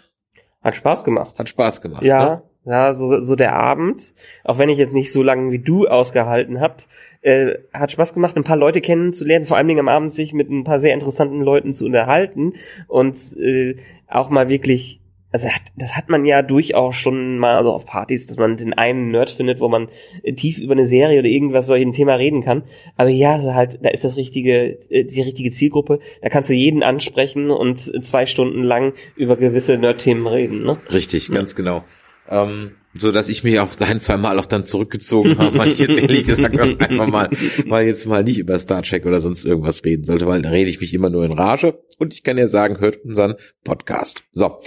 Hat 0.62 0.76
Spaß 0.78 1.04
gemacht. 1.04 1.38
Hat 1.38 1.50
Spaß 1.50 1.82
gemacht. 1.82 2.04
Ja, 2.04 2.30
Ne? 2.30 2.51
Ja, 2.66 2.94
so, 2.94 3.22
so 3.22 3.36
der 3.36 3.56
Abend, 3.56 4.14
auch 4.44 4.58
wenn 4.58 4.70
ich 4.70 4.78
jetzt 4.78 4.94
nicht 4.94 5.12
so 5.12 5.24
lange 5.24 5.52
wie 5.52 5.60
du 5.60 5.88
ausgehalten 5.88 6.60
hab, 6.60 6.84
äh, 7.22 7.56
hat 7.74 7.92
Spaß 7.92 8.14
gemacht, 8.14 8.36
ein 8.36 8.44
paar 8.44 8.58
Leute 8.58 8.82
kennenzulernen, 8.82 9.46
vor 9.46 9.58
allen 9.58 9.68
Dingen 9.68 9.80
am 9.80 9.88
Abend 9.88 10.14
sich 10.14 10.34
mit 10.34 10.50
ein 10.50 10.64
paar 10.64 10.80
sehr 10.80 10.94
interessanten 10.94 11.42
Leuten 11.42 11.74
zu 11.74 11.86
unterhalten 11.86 12.54
und 12.88 13.36
äh, 13.38 13.78
auch 14.08 14.30
mal 14.30 14.50
wirklich, 14.50 15.00
also 15.32 15.48
das 15.48 15.56
hat, 15.56 15.62
das 15.76 15.96
hat 15.96 16.10
man 16.10 16.26
ja 16.26 16.42
durchaus 16.44 16.96
schon 16.96 17.40
mal 17.40 17.56
also 17.56 17.72
auf 17.72 17.86
Partys, 17.86 18.28
dass 18.28 18.38
man 18.38 18.58
den 18.58 18.74
einen 18.74 19.10
Nerd 19.10 19.30
findet, 19.30 19.60
wo 19.60 19.68
man 19.68 19.88
äh, 20.22 20.34
tief 20.34 20.60
über 20.60 20.74
eine 20.74 20.86
Serie 20.86 21.20
oder 21.20 21.30
irgendwas 21.30 21.68
solchen 21.68 21.94
Thema 21.94 22.16
reden 22.16 22.44
kann. 22.44 22.64
Aber 22.98 23.10
ja, 23.10 23.34
also 23.34 23.56
halt, 23.56 23.80
da 23.82 23.90
ist 23.90 24.04
das 24.04 24.18
richtige, 24.18 24.78
äh, 24.90 25.06
die 25.06 25.22
richtige 25.22 25.52
Zielgruppe. 25.52 26.00
Da 26.22 26.30
kannst 26.30 26.50
du 26.50 26.54
jeden 26.54 26.84
ansprechen 26.84 27.50
und 27.50 27.78
zwei 27.78 28.26
Stunden 28.26 28.62
lang 28.62 28.94
über 29.16 29.38
gewisse 29.38 29.78
Nerd-Themen 29.78 30.28
reden. 30.28 30.64
Ne? 30.64 30.74
Richtig, 30.92 31.32
ganz 31.32 31.56
genau. 31.56 31.84
Ähm, 32.30 32.72
so 32.94 33.12
dass 33.12 33.30
ich 33.30 33.44
mich 33.44 33.60
auf 33.60 33.80
ein, 33.82 34.00
zwei 34.00 34.18
Mal 34.18 34.38
auch 34.38 34.46
dann 34.46 34.66
zurückgezogen 34.66 35.38
habe, 35.38 35.58
weil 35.58 35.72
ich 35.72 35.80
jetzt 35.80 35.98
ehrlich 35.98 36.26
gesagt 36.26 36.60
auch 36.60 36.68
einfach 36.80 37.08
mal, 37.08 37.30
mal 37.66 37.86
jetzt 37.86 38.06
mal 38.06 38.24
nicht 38.24 38.38
über 38.38 38.60
Star 38.60 38.84
Trek 38.84 39.06
oder 39.06 39.20
sonst 39.20 39.46
irgendwas 39.46 39.86
reden 39.86 40.04
sollte, 40.04 40.28
weil 40.28 40.42
da 40.42 40.50
rede 40.50 40.70
ich 40.70 40.82
mich 40.82 40.94
immer 40.94 41.10
nur 41.10 41.24
in 41.24 41.32
Rage. 41.32 41.80
Und 42.00 42.14
ich 42.14 42.24
kann 42.24 42.38
ja 42.38 42.48
sagen, 42.48 42.80
hört 42.80 42.98
unseren 43.06 43.36
Podcast. 43.64 44.24
So, 44.34 44.60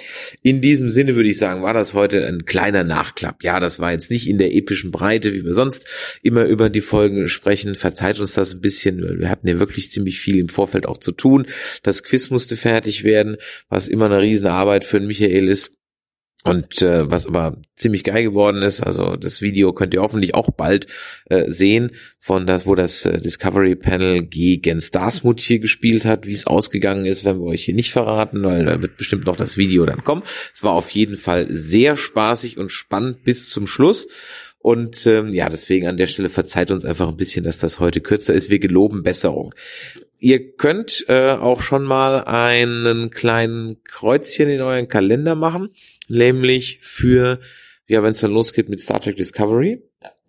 in 0.42 0.60
diesem 0.60 0.88
Sinne 0.90 1.16
würde 1.16 1.28
ich 1.28 1.38
sagen, 1.38 1.62
war 1.62 1.74
das 1.74 1.92
heute 1.92 2.26
ein 2.26 2.44
kleiner 2.44 2.84
Nachklapp. 2.84 3.42
Ja, 3.42 3.60
das 3.60 3.78
war 3.78 3.92
jetzt 3.92 4.10
nicht 4.10 4.28
in 4.28 4.38
der 4.38 4.54
epischen 4.54 4.90
Breite, 4.90 5.34
wie 5.34 5.44
wir 5.44 5.54
sonst 5.54 5.84
immer 6.22 6.44
über 6.44 6.70
die 6.70 6.80
Folgen 6.80 7.28
sprechen. 7.28 7.74
Verzeiht 7.74 8.20
uns 8.20 8.34
das 8.34 8.54
ein 8.54 8.60
bisschen, 8.60 9.18
wir 9.18 9.28
hatten 9.28 9.48
ja 9.48 9.58
wirklich 9.58 9.90
ziemlich 9.90 10.20
viel 10.20 10.38
im 10.38 10.48
Vorfeld 10.48 10.86
auch 10.86 10.98
zu 10.98 11.12
tun. 11.12 11.46
Das 11.82 12.02
Quiz 12.04 12.30
musste 12.30 12.56
fertig 12.56 13.04
werden, 13.04 13.36
was 13.68 13.88
immer 13.88 14.06
eine 14.06 14.20
riesen 14.20 14.46
Arbeit 14.46 14.84
für 14.84 14.98
den 14.98 15.08
Michael 15.08 15.48
ist. 15.48 15.72
Und 16.46 16.82
äh, 16.82 17.10
was 17.10 17.26
aber 17.26 17.56
ziemlich 17.74 18.04
geil 18.04 18.22
geworden 18.22 18.60
ist, 18.60 18.82
also 18.82 19.16
das 19.16 19.40
Video 19.40 19.72
könnt 19.72 19.94
ihr 19.94 20.02
hoffentlich 20.02 20.34
auch 20.34 20.50
bald 20.50 20.86
äh, 21.30 21.50
sehen, 21.50 21.92
von 22.20 22.46
das, 22.46 22.66
wo 22.66 22.74
das 22.74 23.06
äh, 23.06 23.18
Discovery 23.18 23.76
Panel 23.76 24.22
gegen 24.22 24.82
Starsmut 24.82 25.40
hier 25.40 25.58
gespielt 25.58 26.04
hat, 26.04 26.26
wie 26.26 26.32
es 26.32 26.46
ausgegangen 26.46 27.06
ist, 27.06 27.24
werden 27.24 27.40
wir 27.40 27.46
euch 27.46 27.64
hier 27.64 27.74
nicht 27.74 27.92
verraten, 27.92 28.42
weil 28.42 28.66
da 28.66 28.82
wird 28.82 28.98
bestimmt 28.98 29.24
noch 29.24 29.36
das 29.36 29.56
Video 29.56 29.86
dann 29.86 30.04
kommen. 30.04 30.22
Es 30.52 30.62
war 30.62 30.72
auf 30.72 30.90
jeden 30.90 31.16
Fall 31.16 31.46
sehr 31.48 31.96
spaßig 31.96 32.58
und 32.58 32.70
spannend 32.70 33.24
bis 33.24 33.48
zum 33.48 33.66
Schluss. 33.66 34.06
Und 34.64 35.06
ähm, 35.06 35.28
ja, 35.28 35.50
deswegen 35.50 35.88
an 35.88 35.98
der 35.98 36.06
Stelle 36.06 36.30
verzeiht 36.30 36.70
uns 36.70 36.86
einfach 36.86 37.06
ein 37.06 37.18
bisschen, 37.18 37.44
dass 37.44 37.58
das 37.58 37.80
heute 37.80 38.00
kürzer 38.00 38.32
ist. 38.32 38.48
Wir 38.48 38.58
geloben 38.58 39.02
Besserung. 39.02 39.54
Ihr 40.20 40.56
könnt 40.56 41.04
äh, 41.08 41.32
auch 41.32 41.60
schon 41.60 41.84
mal 41.84 42.24
einen 42.24 43.10
kleinen 43.10 43.82
Kreuzchen 43.84 44.48
in 44.48 44.62
euren 44.62 44.88
Kalender 44.88 45.34
machen, 45.34 45.68
nämlich 46.08 46.78
für, 46.80 47.40
ja, 47.88 48.02
wenn 48.02 48.12
es 48.12 48.20
dann 48.20 48.32
losgeht 48.32 48.70
mit 48.70 48.80
Star 48.80 49.02
Trek 49.02 49.16
Discovery. 49.16 49.82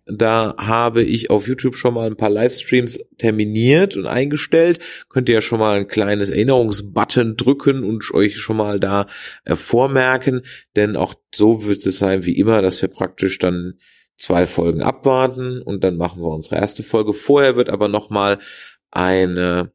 Da 0.04 0.54
habe 0.58 1.02
ich 1.02 1.30
auf 1.30 1.48
YouTube 1.48 1.74
schon 1.74 1.94
mal 1.94 2.06
ein 2.06 2.18
paar 2.18 2.28
Livestreams 2.28 3.00
terminiert 3.16 3.96
und 3.96 4.04
eingestellt. 4.04 4.80
Könnt 5.08 5.30
ihr 5.30 5.36
ja 5.36 5.40
schon 5.40 5.60
mal 5.60 5.78
ein 5.78 5.88
kleines 5.88 6.28
Erinnerungsbutton 6.28 7.38
drücken 7.38 7.84
und 7.84 8.12
euch 8.12 8.36
schon 8.36 8.58
mal 8.58 8.80
da 8.80 9.06
äh, 9.46 9.56
vormerken, 9.56 10.42
denn 10.76 10.94
auch 10.94 11.14
so 11.34 11.64
wird 11.64 11.86
es 11.86 11.98
sein 11.98 12.26
wie 12.26 12.36
immer, 12.36 12.60
dass 12.60 12.82
wir 12.82 12.90
praktisch 12.90 13.38
dann 13.38 13.78
zwei 14.18 14.46
Folgen 14.46 14.82
abwarten 14.82 15.60
und 15.62 15.84
dann 15.84 15.96
machen 15.96 16.22
wir 16.22 16.28
unsere 16.28 16.56
erste 16.56 16.82
Folge. 16.82 17.12
Vorher 17.12 17.56
wird 17.56 17.70
aber 17.70 17.88
noch 17.88 18.10
mal 18.10 18.38
eine 18.90 19.72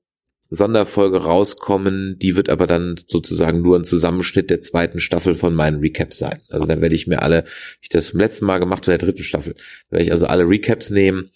Sonderfolge 0.53 1.23
rauskommen, 1.23 2.19
die 2.19 2.35
wird 2.35 2.49
aber 2.49 2.67
dann 2.67 2.99
sozusagen 3.07 3.61
nur 3.61 3.79
ein 3.79 3.85
Zusammenschnitt 3.85 4.49
der 4.49 4.59
zweiten 4.59 4.99
Staffel 4.99 5.33
von 5.33 5.55
meinen 5.55 5.79
Recaps 5.79 6.17
sein. 6.17 6.41
Also 6.49 6.65
da 6.65 6.81
werde 6.81 6.93
ich 6.93 7.07
mir 7.07 7.21
alle, 7.21 7.45
ich 7.81 7.87
das 7.87 8.07
zum 8.07 8.19
letzten 8.19 8.45
Mal 8.45 8.59
gemacht 8.59 8.85
in 8.85 8.91
der 8.91 8.97
dritten 8.97 9.23
Staffel, 9.23 9.55
werde 9.89 10.03
ich 10.03 10.11
also 10.11 10.25
alle 10.25 10.47
Recaps 10.47 10.89
nehmen, 10.89 11.31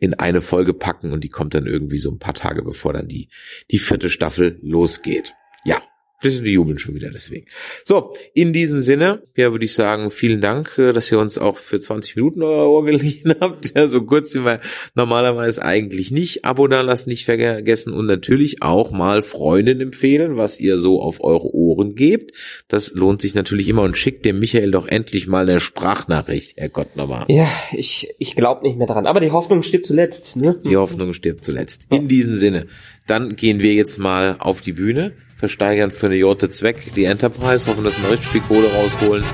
in 0.00 0.14
eine 0.14 0.42
Folge 0.42 0.74
packen 0.74 1.12
und 1.12 1.24
die 1.24 1.30
kommt 1.30 1.54
dann 1.54 1.66
irgendwie 1.66 1.98
so 1.98 2.10
ein 2.10 2.18
paar 2.18 2.34
Tage 2.34 2.62
bevor 2.62 2.92
dann 2.92 3.08
die, 3.08 3.30
die 3.70 3.78
vierte 3.78 4.10
Staffel 4.10 4.58
losgeht. 4.62 5.32
Ja. 5.64 5.82
Das 6.20 6.42
die 6.42 6.50
jubeln 6.50 6.80
schon 6.80 6.96
wieder 6.96 7.10
deswegen. 7.10 7.46
So, 7.84 8.12
in 8.34 8.52
diesem 8.52 8.80
Sinne, 8.80 9.22
ja, 9.36 9.52
würde 9.52 9.64
ich 9.64 9.74
sagen, 9.74 10.10
vielen 10.10 10.40
Dank, 10.40 10.76
äh, 10.76 10.92
dass 10.92 11.12
ihr 11.12 11.18
uns 11.20 11.38
auch 11.38 11.58
für 11.58 11.78
20 11.78 12.16
Minuten 12.16 12.42
euer 12.42 12.68
Ohr 12.68 12.84
geliehen 12.84 13.34
habt. 13.40 13.76
Ja, 13.76 13.86
so 13.86 14.02
kurz 14.02 14.32
sind 14.32 14.44
wir 14.44 14.58
normalerweise 14.96 15.62
eigentlich 15.62 16.10
nicht. 16.10 16.44
Abo 16.44 16.66
da 16.66 16.80
lasst 16.80 17.06
nicht 17.06 17.24
vergessen 17.24 17.92
und 17.92 18.06
natürlich 18.06 18.64
auch 18.64 18.90
mal 18.90 19.22
Freunden 19.22 19.80
empfehlen, 19.80 20.36
was 20.36 20.58
ihr 20.58 20.80
so 20.80 21.00
auf 21.00 21.22
eure 21.22 21.54
Ohren 21.54 21.94
gebt. 21.94 22.32
Das 22.66 22.90
lohnt 22.94 23.20
sich 23.20 23.36
natürlich 23.36 23.68
immer 23.68 23.82
und 23.82 23.96
schickt 23.96 24.24
dem 24.24 24.40
Michael 24.40 24.72
doch 24.72 24.88
endlich 24.88 25.28
mal 25.28 25.48
eine 25.48 25.60
Sprachnachricht, 25.60 26.56
Herrgott 26.56 26.96
nochmal. 26.96 27.26
Ja, 27.28 27.48
ich, 27.70 28.08
ich 28.18 28.34
glaube 28.34 28.66
nicht 28.66 28.76
mehr 28.76 28.88
dran. 28.88 29.06
Aber 29.06 29.20
die 29.20 29.30
Hoffnung 29.30 29.62
stirbt 29.62 29.86
zuletzt. 29.86 30.34
Ne? 30.34 30.58
Die 30.66 30.76
Hoffnung 30.76 31.14
stirbt 31.14 31.44
zuletzt. 31.44 31.86
In 31.90 32.08
diesem 32.08 32.38
Sinne, 32.38 32.66
dann 33.06 33.36
gehen 33.36 33.60
wir 33.60 33.72
jetzt 33.74 33.98
mal 33.98 34.36
auf 34.40 34.60
die 34.60 34.72
Bühne, 34.72 35.12
versteigern 35.38 35.90
für 35.90 36.06
eine 36.06 36.16
Jote 36.16 36.50
Zweck 36.50 36.92
die 36.94 37.04
Enterprise, 37.04 37.66
hoffen, 37.68 37.84
dass 37.84 38.00
wir 38.02 38.10
richtig 38.10 38.28
viel 38.28 38.40
Kohle 38.42 38.68
rausholen 38.72 39.24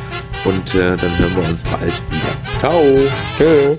und 0.44 0.74
äh, 0.74 0.96
dann 0.96 1.18
hören 1.18 1.36
wir 1.36 1.48
uns 1.48 1.62
bald 1.64 1.92
wieder. 2.10 2.60
Ciao! 2.60 2.82
Tschö. 3.38 3.78